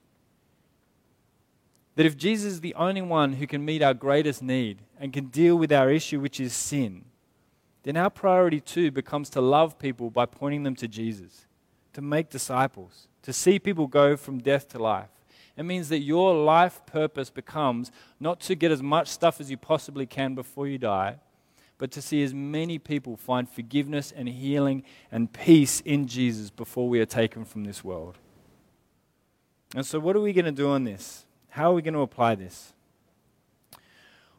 That 1.96 2.06
if 2.06 2.16
Jesus 2.16 2.54
is 2.54 2.60
the 2.60 2.74
only 2.74 3.02
one 3.02 3.34
who 3.34 3.46
can 3.46 3.64
meet 3.64 3.82
our 3.82 3.94
greatest 3.94 4.42
need 4.42 4.78
and 4.98 5.12
can 5.12 5.26
deal 5.26 5.56
with 5.56 5.72
our 5.72 5.90
issue, 5.90 6.20
which 6.20 6.40
is 6.40 6.54
sin, 6.54 7.04
then 7.82 7.96
our 7.96 8.10
priority 8.10 8.60
too 8.60 8.90
becomes 8.90 9.28
to 9.30 9.40
love 9.40 9.78
people 9.78 10.10
by 10.10 10.26
pointing 10.26 10.62
them 10.62 10.76
to 10.76 10.88
Jesus, 10.88 11.46
to 11.92 12.00
make 12.00 12.30
disciples, 12.30 13.08
to 13.22 13.32
see 13.32 13.58
people 13.58 13.86
go 13.86 14.16
from 14.16 14.38
death 14.38 14.68
to 14.68 14.78
life. 14.78 15.10
It 15.56 15.64
means 15.64 15.88
that 15.90 15.98
your 15.98 16.34
life 16.34 16.80
purpose 16.86 17.28
becomes 17.28 17.90
not 18.18 18.40
to 18.40 18.54
get 18.54 18.70
as 18.70 18.82
much 18.82 19.08
stuff 19.08 19.40
as 19.40 19.50
you 19.50 19.56
possibly 19.58 20.06
can 20.06 20.34
before 20.34 20.66
you 20.66 20.78
die, 20.78 21.16
but 21.80 21.90
to 21.90 22.02
see 22.02 22.22
as 22.22 22.34
many 22.34 22.78
people 22.78 23.16
find 23.16 23.48
forgiveness 23.48 24.12
and 24.14 24.28
healing 24.28 24.84
and 25.10 25.32
peace 25.32 25.80
in 25.80 26.06
Jesus 26.06 26.50
before 26.50 26.86
we 26.90 27.00
are 27.00 27.06
taken 27.06 27.42
from 27.42 27.64
this 27.64 27.82
world. 27.82 28.18
And 29.74 29.86
so, 29.86 29.98
what 29.98 30.14
are 30.14 30.20
we 30.20 30.34
going 30.34 30.44
to 30.44 30.52
do 30.52 30.68
on 30.68 30.84
this? 30.84 31.24
How 31.48 31.70
are 31.70 31.74
we 31.74 31.80
going 31.80 31.94
to 31.94 32.00
apply 32.00 32.34
this? 32.34 32.74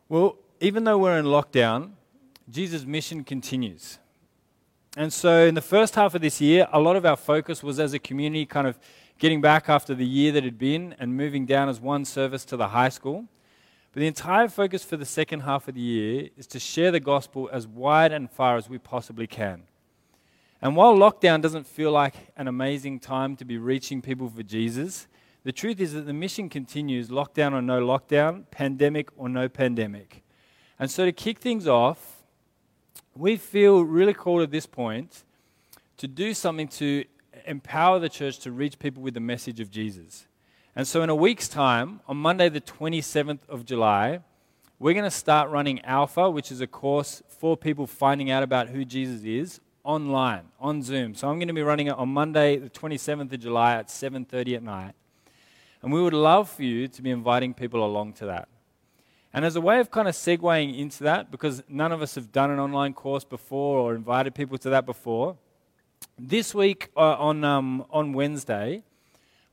Well, 0.07 0.37
even 0.59 0.83
though 0.83 0.99
we're 0.99 1.17
in 1.17 1.25
lockdown, 1.25 1.93
Jesus' 2.47 2.85
mission 2.85 3.23
continues. 3.23 3.97
And 4.95 5.11
so, 5.11 5.47
in 5.47 5.55
the 5.55 5.61
first 5.61 5.95
half 5.95 6.13
of 6.13 6.21
this 6.21 6.39
year, 6.41 6.67
a 6.71 6.79
lot 6.79 6.95
of 6.95 7.07
our 7.07 7.17
focus 7.17 7.63
was 7.63 7.79
as 7.79 7.95
a 7.95 7.99
community 7.99 8.45
kind 8.45 8.67
of 8.67 8.77
getting 9.17 9.41
back 9.41 9.67
after 9.67 9.95
the 9.95 10.05
year 10.05 10.31
that 10.33 10.43
had 10.43 10.59
been 10.59 10.93
and 10.99 11.17
moving 11.17 11.47
down 11.47 11.69
as 11.69 11.79
one 11.79 12.05
service 12.05 12.45
to 12.45 12.55
the 12.55 12.67
high 12.67 12.89
school. 12.89 13.25
But 13.93 13.99
the 13.99 14.07
entire 14.07 14.47
focus 14.47 14.83
for 14.85 14.95
the 14.95 15.05
second 15.05 15.41
half 15.41 15.67
of 15.67 15.75
the 15.75 15.81
year 15.81 16.29
is 16.37 16.47
to 16.47 16.59
share 16.59 16.91
the 16.91 16.99
gospel 16.99 17.49
as 17.51 17.67
wide 17.67 18.13
and 18.13 18.31
far 18.31 18.55
as 18.55 18.69
we 18.69 18.77
possibly 18.77 19.27
can. 19.27 19.63
And 20.61 20.75
while 20.75 20.95
lockdown 20.95 21.41
doesn't 21.41 21.67
feel 21.67 21.91
like 21.91 22.15
an 22.37 22.47
amazing 22.47 22.99
time 22.99 23.35
to 23.37 23.45
be 23.45 23.57
reaching 23.57 24.01
people 24.01 24.29
for 24.29 24.43
Jesus, 24.43 25.07
the 25.43 25.51
truth 25.51 25.79
is 25.81 25.93
that 25.93 26.05
the 26.05 26.13
mission 26.13 26.49
continues 26.49 27.09
lockdown 27.09 27.51
or 27.53 27.61
no 27.61 27.81
lockdown, 27.85 28.45
pandemic 28.51 29.09
or 29.17 29.27
no 29.27 29.49
pandemic. 29.49 30.23
And 30.79 30.89
so 30.89 31.03
to 31.03 31.11
kick 31.11 31.39
things 31.39 31.67
off, 31.67 32.23
we 33.15 33.37
feel 33.37 33.83
really 33.83 34.13
called 34.13 34.41
at 34.41 34.51
this 34.51 34.65
point 34.65 35.23
to 35.97 36.07
do 36.07 36.33
something 36.33 36.67
to 36.67 37.05
empower 37.45 37.99
the 37.99 38.09
church 38.09 38.39
to 38.39 38.51
reach 38.51 38.79
people 38.79 39.03
with 39.03 39.15
the 39.15 39.19
message 39.19 39.59
of 39.59 39.69
Jesus. 39.69 40.27
And 40.73 40.87
so, 40.87 41.03
in 41.03 41.09
a 41.09 41.15
week's 41.15 41.49
time, 41.49 41.99
on 42.07 42.15
Monday, 42.15 42.47
the 42.47 42.61
27th 42.61 43.39
of 43.49 43.65
July, 43.65 44.21
we're 44.79 44.93
going 44.93 45.03
to 45.03 45.11
start 45.11 45.49
running 45.49 45.81
Alpha, 45.81 46.29
which 46.29 46.49
is 46.49 46.61
a 46.61 46.67
course 46.67 47.21
for 47.27 47.57
people 47.57 47.85
finding 47.85 48.31
out 48.31 48.41
about 48.41 48.69
who 48.69 48.85
Jesus 48.85 49.25
is 49.25 49.59
online, 49.83 50.43
on 50.61 50.81
Zoom. 50.81 51.13
So, 51.13 51.27
I'm 51.27 51.39
going 51.39 51.49
to 51.49 51.53
be 51.53 51.61
running 51.61 51.87
it 51.87 51.97
on 51.97 52.07
Monday, 52.07 52.55
the 52.55 52.69
27th 52.69 53.33
of 53.33 53.39
July 53.41 53.75
at 53.75 53.87
7:30 53.87 54.55
at 54.55 54.63
night. 54.63 54.93
And 55.81 55.91
we 55.91 56.01
would 56.01 56.13
love 56.13 56.49
for 56.49 56.63
you 56.63 56.87
to 56.87 57.01
be 57.01 57.11
inviting 57.11 57.53
people 57.53 57.83
along 57.83 58.13
to 58.13 58.27
that. 58.27 58.47
And 59.33 59.43
as 59.43 59.57
a 59.57 59.61
way 59.61 59.81
of 59.81 59.91
kind 59.91 60.07
of 60.07 60.15
segueing 60.15 60.77
into 60.77 61.03
that, 61.03 61.31
because 61.31 61.63
none 61.67 61.91
of 61.91 62.01
us 62.01 62.15
have 62.15 62.31
done 62.31 62.49
an 62.49 62.59
online 62.59 62.93
course 62.93 63.25
before 63.25 63.77
or 63.77 63.93
invited 63.93 64.35
people 64.35 64.57
to 64.59 64.69
that 64.69 64.85
before, 64.85 65.35
this 66.17 66.55
week 66.55 66.91
uh, 66.95 67.17
on, 67.17 67.43
um, 67.43 67.85
on 67.89 68.13
Wednesday, 68.13 68.83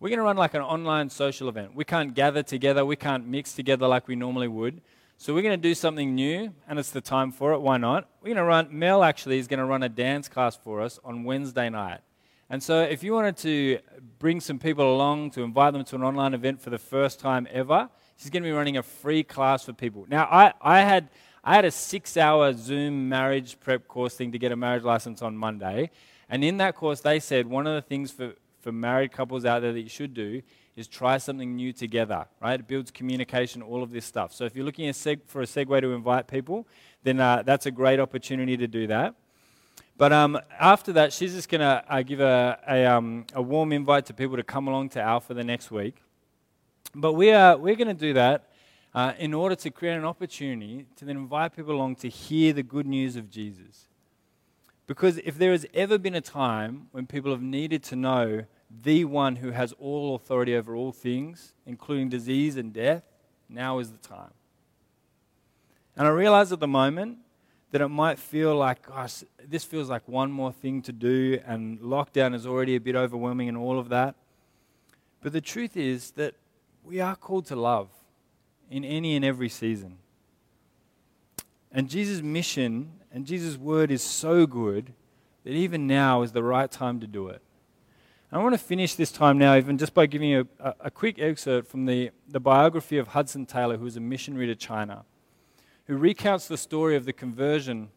we're 0.01 0.09
going 0.11 0.19
to 0.19 0.23
run 0.23 0.37
like 0.37 0.55
an 0.55 0.63
online 0.63 1.11
social 1.11 1.49
event. 1.49 1.75
We 1.75 1.85
can't 1.85 2.15
gather 2.15 2.43
together, 2.43 2.85
we 2.85 2.97
can't 2.97 3.27
mix 3.27 3.53
together 3.53 3.89
like 3.89 4.07
we 4.07 4.15
normally 4.15 4.49
would. 4.49 4.81
So 5.17 5.35
we're 5.35 5.43
going 5.43 5.61
to 5.61 5.69
do 5.69 5.75
something 5.75 6.15
new, 6.15 6.55
and 6.69 6.79
it's 6.79 6.93
the 6.93 7.01
time 7.01 7.33
for 7.33 7.53
it. 7.53 7.59
Why 7.59 7.77
not? 7.77 8.09
We're 8.21 8.29
going 8.29 8.37
to 8.37 8.45
run, 8.45 8.69
Mel 8.71 9.03
actually 9.03 9.39
is 9.39 9.49
going 9.49 9.59
to 9.59 9.65
run 9.65 9.83
a 9.83 9.89
dance 9.89 10.29
class 10.29 10.57
for 10.57 10.81
us 10.81 11.01
on 11.03 11.25
Wednesday 11.25 11.69
night. 11.69 12.01
And 12.49 12.63
so 12.63 12.83
if 12.83 13.03
you 13.03 13.13
wanted 13.13 13.37
to 13.39 13.81
bring 14.21 14.41
some 14.41 14.61
people 14.61 14.95
along 14.95 15.33
to 15.33 15.43
invite 15.43 15.73
them 15.73 15.85
to 15.85 15.97
an 15.97 16.05
online 16.05 16.35
event 16.35 16.61
for 16.61 16.71
the 16.71 16.79
first 16.79 17.19
time 17.19 17.49
ever, 17.51 17.91
she's 18.17 18.31
going 18.31 18.45
to 18.45 18.49
be 18.49 18.53
running 18.53 18.77
a 18.77 18.83
free 18.83 19.25
class 19.25 19.65
for 19.65 19.73
people. 19.73 20.07
Now, 20.09 20.25
I, 20.31 20.53
I 20.61 20.81
had. 20.81 21.09
I 21.45 21.55
had 21.55 21.65
a 21.65 21.71
six 21.71 22.17
hour 22.19 22.53
Zoom 22.53 23.09
marriage 23.09 23.59
prep 23.61 23.89
course 23.89 24.15
thing 24.15 24.33
to 24.33 24.39
get 24.39 24.53
a 24.53 24.57
marriage 24.57 24.83
license 24.83 25.23
on 25.23 25.37
Monday. 25.37 25.91
And 26.29 26.45
in 26.45 26.59
that 26.59 26.75
course, 26.75 27.01
they 27.01 27.21
said 27.21 27.47
one 27.47 27.67
of 27.67 27.75
the 27.75 27.81
things 27.81 28.11
for, 28.11 28.35
for 28.61 28.73
married 28.73 29.13
couples 29.13 29.45
out 29.45 29.63
there 29.63 29.73
that 29.73 29.81
you 29.81 29.89
should 29.89 30.15
do 30.15 30.43
is 30.77 30.87
try 30.87 31.19
something 31.19 31.57
new 31.57 31.73
together, 31.73 32.27
right? 32.41 32.61
It 32.61 32.69
builds 32.69 32.91
communication, 32.91 33.63
all 33.63 33.83
of 33.83 33.91
this 33.91 34.05
stuff. 34.05 34.33
So 34.33 34.45
if 34.45 34.55
you're 34.55 34.65
looking 34.65 34.93
for 34.93 35.43
a 35.43 35.45
segue 35.45 35.81
to 35.81 35.93
invite 35.93 36.29
people, 36.29 36.67
then 37.03 37.21
uh, 37.21 37.43
that's 37.45 37.67
a 37.67 37.71
great 37.71 37.99
opportunity 37.99 38.57
to 38.57 38.67
do 38.69 38.87
that. 38.87 39.15
But 39.97 40.13
um, 40.13 40.39
after 40.61 40.93
that, 40.93 41.13
she's 41.13 41.35
just 41.35 41.49
going 41.49 41.61
to 41.61 41.85
uh, 41.89 42.03
give 42.03 42.21
a, 42.21 42.59
a, 42.69 42.87
um, 42.87 43.27
a, 43.35 43.43
warm 43.43 43.73
invite 43.73 44.07
to 44.07 44.15
people 44.15 44.37
to 44.37 44.45
come 44.45 44.69
along 44.69 44.91
to 44.91 45.03
Alpha 45.03 45.35
the 45.35 45.43
next 45.43 45.73
week. 45.73 45.97
But 46.95 47.15
we 47.15 47.33
are, 47.33 47.57
we're 47.57 47.75
going 47.75 47.89
to 47.89 47.95
do 47.95 48.13
that 48.13 48.49
uh, 48.95 49.15
in 49.19 49.35
order 49.35 49.57
to 49.57 49.71
create 49.71 49.97
an 49.97 50.05
opportunity 50.05 50.87
to 50.97 51.05
then 51.05 51.17
invite 51.17 51.57
people 51.57 51.73
along 51.75 51.97
to 51.97 52.09
hear 52.09 52.53
the 52.53 52.63
good 52.63 52.87
news 52.87 53.17
of 53.17 53.29
Jesus. 53.29 53.89
Because 54.89 55.19
if 55.19 55.37
there 55.37 55.53
has 55.53 55.67
ever 55.75 55.99
been 55.99 56.15
a 56.15 56.23
time 56.23 56.89
when 56.93 57.07
people 57.07 57.31
have 57.31 57.43
needed 57.43 57.85
to 57.85 57.95
know 57.95 58.47
the 58.71 59.05
one 59.05 59.37
who 59.37 59.51
has 59.51 59.75
all 59.75 60.15
authority 60.15 60.57
over 60.57 60.75
all 60.75 60.93
things, 60.93 61.53
including 61.67 62.09
disease 62.09 62.57
and 62.57 62.73
death, 62.73 63.03
now 63.51 63.79
is 63.79 63.93
the 63.93 63.99
time. 63.99 64.33
And 65.95 66.07
I 66.07 66.11
realize 66.11 66.53
at 66.53 66.61
the 66.61 66.67
moment 66.67 67.19
that 67.71 67.83
it 67.83 67.89
might 67.89 68.19
feel 68.19 68.57
like, 68.57 68.87
gosh, 68.87 69.25
this 69.47 69.63
feels 69.63 69.91
like 69.91 70.09
one 70.09 70.31
more 70.31 70.53
thing 70.53 70.81
to 70.83 70.93
do, 70.93 71.39
and 71.45 71.79
lockdown 71.81 72.35
is 72.35 72.47
already 72.47 72.75
a 72.75 72.81
bit 72.81 72.97
overwhelming 72.97 73.49
and 73.49 73.59
all 73.59 73.79
of 73.79 73.91
that. 73.91 74.15
But 75.21 75.35
the 75.35 75.43
truth 75.43 75.77
is 75.77 76.13
that 76.13 76.35
we 76.83 76.99
are 76.99 77.15
called 77.15 77.45
to 77.47 77.57
love 77.57 77.91
in 78.71 78.87
any 78.87 79.17
and 79.17 79.25
every 79.25 79.51
season. 79.51 79.99
And 81.71 81.91
Jesus' 81.91 82.23
mission 82.23 82.93
and 83.13 83.27
Jesus' 83.27 83.57
word 83.57 83.91
is 83.91 84.03
so 84.03 84.47
good 84.47 84.93
that 85.45 85.51
even 85.51 85.87
now 85.87 86.23
is 86.23 86.33
the 86.33 86.43
right 86.43 86.71
time 86.71 87.01
to 87.01 87.07
do 87.07 87.29
it. 87.29 87.43
I 88.31 88.39
want 88.39 88.53
to 88.53 88.59
finish 88.59 88.95
this 88.95 89.11
time 89.11 89.39
now, 89.39 89.57
even 89.57 89.79
just 89.79 89.95
by 89.95 90.05
giving 90.05 90.29
you 90.29 90.49
a, 90.61 90.75
a, 90.81 90.91
quick 90.91 91.19
excerpt 91.19 91.67
from 91.67 91.87
the, 91.87 92.11
the 92.29 92.41
biography 92.41 92.99
of 92.99 93.09
Hudson 93.09 93.47
Taylor, 93.47 93.79
who 93.79 93.85
was 93.85 93.97
a 93.97 94.01
missionary 94.01 94.47
to 94.47 94.55
China, 94.55 95.07
who 95.87 95.97
recounts 95.97 96.47
the 96.47 96.59
story 96.59 96.95
of 96.95 97.07
the 97.07 97.15
conversion 97.15 97.89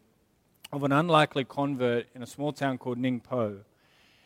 of 0.72 0.84
an 0.84 0.92
unlikely 0.92 1.44
convert 1.44 2.06
in 2.14 2.22
a 2.22 2.26
small 2.26 2.50
town 2.50 2.78
called 2.78 2.96
Ningpo 2.96 3.58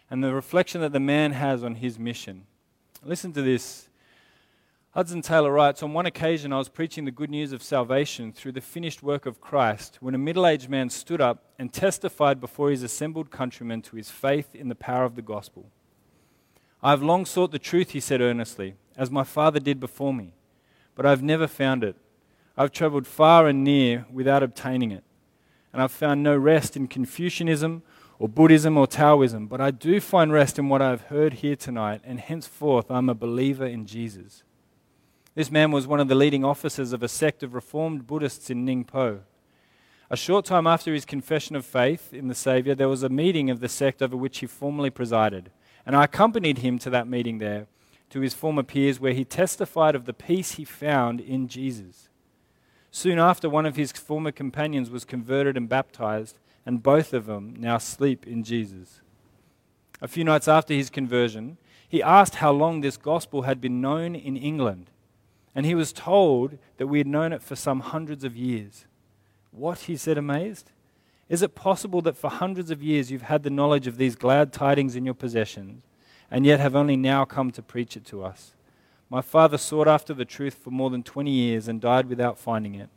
and 0.09 0.23
the 0.23 0.33
reflection 0.33 0.81
that 0.81 0.93
the 0.93 1.01
man 1.01 1.33
has 1.33 1.65
on 1.65 1.75
his 1.75 1.99
mission. 1.99 2.47
Listen 3.03 3.33
to 3.33 3.43
this 3.43 3.86
Hudson 4.97 5.21
Taylor 5.21 5.53
writes 5.53 5.83
On 5.83 5.93
one 5.93 6.07
occasion, 6.07 6.55
I 6.55 6.57
was 6.57 6.71
preaching 6.71 7.05
the 7.05 7.11
good 7.11 7.29
news 7.29 7.53
of 7.53 7.63
salvation 7.63 8.33
through 8.33 8.53
the 8.53 8.63
finished 8.63 9.03
work 9.03 9.27
of 9.27 9.43
Christ 9.43 9.99
when 10.01 10.15
a 10.15 10.19
middle 10.19 10.47
aged 10.47 10.71
man 10.71 10.89
stood 10.89 11.21
up 11.21 11.45
and 11.59 11.71
testified 11.71 12.41
before 12.41 12.71
his 12.71 12.83
assembled 12.83 13.31
countrymen 13.31 13.83
to 13.83 13.97
his 13.97 14.11
faith 14.11 14.55
in 14.55 14.71
the 14.71 14.75
power 14.75 15.05
of 15.05 15.15
the 15.15 15.21
gospel. 15.21 15.67
I 16.83 16.93
have 16.93 17.03
long 17.03 17.27
sought 17.27 17.51
the 17.53 17.59
truth, 17.59 17.91
he 17.91 18.01
said 18.01 18.23
earnestly, 18.23 18.77
as 18.97 19.11
my 19.11 19.23
father 19.23 19.61
did 19.61 19.81
before 19.81 20.15
me, 20.15 20.33
but 20.95 21.05
I 21.05 21.11
have 21.11 21.23
never 21.23 21.47
found 21.47 21.85
it. 21.85 21.97
I've 22.57 22.73
traveled 22.73 23.07
far 23.07 23.47
and 23.49 23.63
near 23.63 24.07
without 24.11 24.43
obtaining 24.43 24.93
it, 24.93 25.05
and 25.75 25.83
I've 25.83 25.93
found 25.93 26.23
no 26.23 26.35
rest 26.35 26.75
in 26.75 26.89
Confucianism 26.89 27.83
or 28.19 28.31
Buddhism 28.31 28.79
or 28.79 28.87
Taoism, 28.87 29.47
but 29.47 29.61
I 29.61 29.73
do 29.73 30.01
find 30.01 30.33
rest 30.33 30.59
in 30.59 30.71
what 30.71 30.81
I 30.81 30.89
have 30.89 31.03
heard 31.03 31.35
here 31.35 31.55
tonight, 31.55 32.01
and 32.03 32.19
henceforth 32.19 32.91
I'm 32.91 33.11
a 33.11 33.15
believer 33.15 33.67
in 33.67 33.85
Jesus. 33.85 34.43
This 35.37 35.51
man 35.51 35.71
was 35.71 35.87
one 35.87 36.01
of 36.01 36.09
the 36.09 36.15
leading 36.15 36.47
officers 36.47 36.95
of 36.95 37.03
a 37.03 37.09
sect 37.09 37.43
of 37.43 37.53
Reformed 37.53 38.07
Buddhists 38.07 38.49
in 38.49 38.65
Ningpo. 38.65 39.21
A 40.09 40.17
short 40.17 40.47
time 40.47 40.67
after 40.67 40.95
his 40.95 41.05
confession 41.05 41.55
of 41.55 41.67
faith 41.67 42.15
in 42.15 42.29
the 42.29 42.35
Saviour, 42.35 42.75
there 42.75 42.89
was 42.89 43.03
a 43.03 43.11
meeting 43.11 43.51
of 43.51 43.61
the 43.61 43.69
sect 43.69 44.01
over 44.01 44.17
which 44.17 44.39
he 44.39 44.47
formerly 44.47 44.89
presided, 44.89 45.51
and 45.85 45.95
I 45.95 46.05
accompanied 46.05 46.59
him 46.59 46.79
to 46.79 46.89
that 46.89 47.07
meeting 47.07 47.37
there, 47.37 47.67
to 48.09 48.21
his 48.21 48.33
former 48.33 48.63
peers, 48.63 48.99
where 48.99 49.13
he 49.13 49.27
testified 49.27 49.95
of 49.95 50.07
the 50.07 50.15
peace 50.15 50.53
he 50.53 50.65
found 50.65 51.21
in 51.21 51.49
Jesus. 51.49 52.09
Soon 52.91 53.19
after, 53.19 53.51
one 53.51 53.67
of 53.67 53.77
his 53.77 53.93
former 53.93 54.33
companions 54.33 54.89
was 54.89 55.05
converted 55.05 55.59
and 55.59 55.69
baptized, 55.69 56.39
and 56.65 56.83
both 56.83 57.13
of 57.13 57.27
them 57.27 57.55
now 57.59 57.77
sleep 57.77 58.27
in 58.27 58.43
Jesus. 58.43 59.03
A 60.01 60.09
few 60.09 60.25
nights 60.25 60.49
after 60.49 60.73
his 60.73 60.89
conversion, 60.89 61.59
he 61.87 62.03
asked 62.03 62.37
how 62.37 62.53
long 62.53 62.81
this 62.81 62.97
gospel 62.97 63.43
had 63.43 63.61
been 63.61 63.83
known 63.83 64.15
in 64.15 64.39
England 64.39 64.93
and 65.57 65.65
he 65.65 65.75
was 65.75 65.91
told 65.91 66.59
that 66.77 66.87
we 66.87 66.99
had 66.99 67.07
known 67.07 67.33
it 67.33 67.43
for 67.43 67.57
some 67.57 67.81
hundreds 67.81 68.25
of 68.25 68.37
years. 68.37 68.85
What? 69.51 69.79
He 69.79 69.97
said, 69.97 70.19
amazed. 70.19 70.71
Is 71.31 71.41
it 71.41 71.55
possible 71.55 72.03
that 72.03 72.19
for 72.19 72.29
hundreds 72.29 72.71
of 72.71 72.83
years 72.83 73.11
you've 73.11 73.23
had 73.23 73.43
the 73.43 73.49
knowledge 73.49 73.87
of 73.87 73.97
these 73.97 74.17
glad 74.17 74.53
tidings 74.53 74.95
in 74.95 75.07
your 75.07 75.15
possession, 75.15 75.81
and 76.31 76.45
yet 76.45 76.61
have 76.61 76.77
only 76.77 76.95
now 76.95 77.25
come 77.25 77.51
to 77.53 77.63
preach 77.63 77.97
it 77.97 78.05
to 78.05 78.23
us? 78.23 78.53
My 79.09 79.23
father 79.23 79.57
sought 79.57 79.89
after 79.89 80.13
the 80.13 80.27
truth 80.27 80.55
for 80.63 80.71
more 80.71 80.91
than 80.91 81.03
20 81.03 81.31
years 81.31 81.69
and 81.69 81.81
died 81.81 82.07
without 82.07 82.39
finding 82.39 82.75
it. 82.75 82.91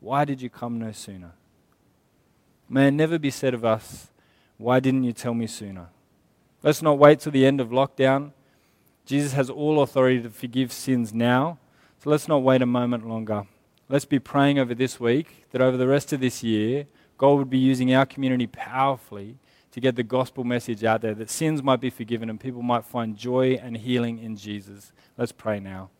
Why 0.00 0.24
did 0.24 0.40
you 0.40 0.48
come 0.48 0.78
no 0.78 0.92
sooner? 0.92 1.32
May 2.66 2.88
it 2.88 2.92
never 2.92 3.18
be 3.18 3.30
said 3.30 3.52
of 3.52 3.64
us, 3.64 4.08
Why 4.56 4.80
didn't 4.80 5.04
you 5.04 5.12
tell 5.12 5.34
me 5.34 5.46
sooner? 5.46 5.88
Let's 6.62 6.80
not 6.80 6.98
wait 6.98 7.20
till 7.20 7.32
the 7.32 7.44
end 7.44 7.60
of 7.60 7.68
lockdown. 7.68 8.32
Jesus 9.04 9.34
has 9.34 9.50
all 9.50 9.82
authority 9.82 10.22
to 10.22 10.30
forgive 10.30 10.72
sins 10.72 11.12
now 11.12 11.58
so 12.06 12.10
let's 12.10 12.28
not 12.28 12.44
wait 12.44 12.62
a 12.62 12.66
moment 12.66 13.08
longer. 13.08 13.48
Let's 13.88 14.04
be 14.04 14.20
praying 14.20 14.60
over 14.60 14.76
this 14.76 15.00
week 15.00 15.44
that 15.50 15.60
over 15.60 15.76
the 15.76 15.88
rest 15.88 16.12
of 16.12 16.20
this 16.20 16.40
year, 16.40 16.86
God 17.18 17.32
would 17.32 17.50
be 17.50 17.58
using 17.58 17.92
our 17.92 18.06
community 18.06 18.46
powerfully 18.46 19.38
to 19.72 19.80
get 19.80 19.96
the 19.96 20.04
gospel 20.04 20.44
message 20.44 20.84
out 20.84 21.00
there, 21.00 21.16
that 21.16 21.28
sins 21.30 21.64
might 21.64 21.80
be 21.80 21.90
forgiven 21.90 22.30
and 22.30 22.38
people 22.38 22.62
might 22.62 22.84
find 22.84 23.16
joy 23.16 23.58
and 23.60 23.76
healing 23.76 24.20
in 24.20 24.36
Jesus. 24.36 24.92
Let's 25.18 25.32
pray 25.32 25.58
now. 25.58 25.90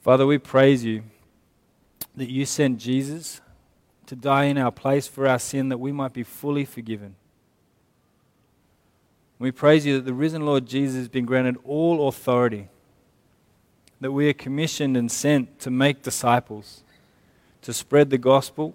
Father, 0.00 0.24
we 0.24 0.38
praise 0.38 0.84
you 0.84 1.02
that 2.14 2.30
you 2.30 2.46
sent 2.46 2.78
Jesus 2.78 3.40
to 4.06 4.14
die 4.14 4.44
in 4.44 4.56
our 4.56 4.70
place 4.70 5.08
for 5.08 5.26
our 5.26 5.40
sin 5.40 5.68
that 5.70 5.78
we 5.78 5.90
might 5.90 6.12
be 6.12 6.22
fully 6.22 6.64
forgiven. 6.64 7.16
We 9.38 9.52
praise 9.52 9.86
you 9.86 9.94
that 9.96 10.04
the 10.04 10.14
risen 10.14 10.44
Lord 10.44 10.66
Jesus 10.66 10.96
has 10.96 11.08
been 11.08 11.24
granted 11.24 11.56
all 11.64 12.08
authority, 12.08 12.68
that 14.00 14.10
we 14.10 14.28
are 14.28 14.32
commissioned 14.32 14.96
and 14.96 15.10
sent 15.10 15.60
to 15.60 15.70
make 15.70 16.02
disciples, 16.02 16.82
to 17.62 17.72
spread 17.72 18.10
the 18.10 18.18
gospel, 18.18 18.74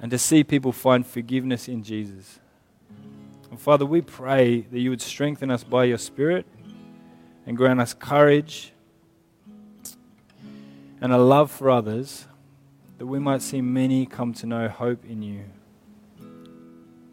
and 0.00 0.10
to 0.10 0.18
see 0.18 0.42
people 0.44 0.72
find 0.72 1.06
forgiveness 1.06 1.68
in 1.68 1.82
Jesus. 1.82 2.38
And 3.50 3.60
Father, 3.60 3.84
we 3.84 4.00
pray 4.00 4.62
that 4.62 4.78
you 4.78 4.88
would 4.90 5.02
strengthen 5.02 5.50
us 5.50 5.62
by 5.62 5.84
your 5.84 5.98
Spirit 5.98 6.46
and 7.46 7.56
grant 7.56 7.80
us 7.80 7.92
courage 7.92 8.72
and 11.02 11.12
a 11.12 11.18
love 11.18 11.50
for 11.50 11.70
others, 11.70 12.26
that 12.98 13.06
we 13.06 13.18
might 13.18 13.42
see 13.42 13.60
many 13.60 14.06
come 14.06 14.32
to 14.34 14.46
know 14.46 14.68
hope 14.68 15.04
in 15.04 15.22
you. 15.22 15.44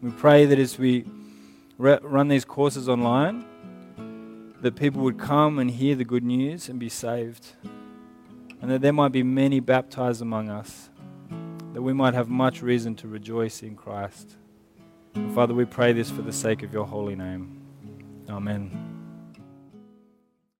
We 0.00 0.10
pray 0.12 0.46
that 0.46 0.58
as 0.58 0.78
we 0.78 1.04
run 1.78 2.28
these 2.28 2.44
courses 2.44 2.88
online, 2.88 3.44
that 4.60 4.74
people 4.74 5.02
would 5.02 5.18
come 5.18 5.58
and 5.58 5.70
hear 5.70 5.94
the 5.94 6.04
good 6.04 6.24
news 6.24 6.68
and 6.68 6.78
be 6.78 6.88
saved. 6.88 7.52
And 8.60 8.70
that 8.70 8.80
there 8.80 8.92
might 8.92 9.12
be 9.12 9.22
many 9.22 9.60
baptized 9.60 10.20
among 10.20 10.50
us, 10.50 10.90
that 11.72 11.82
we 11.82 11.92
might 11.92 12.14
have 12.14 12.28
much 12.28 12.60
reason 12.60 12.96
to 12.96 13.08
rejoice 13.08 13.62
in 13.62 13.76
Christ. 13.76 14.36
And 15.14 15.32
Father, 15.34 15.54
we 15.54 15.64
pray 15.64 15.92
this 15.92 16.10
for 16.10 16.22
the 16.22 16.32
sake 16.32 16.64
of 16.64 16.72
your 16.72 16.84
holy 16.84 17.14
name. 17.14 17.62
Amen. 18.28 18.87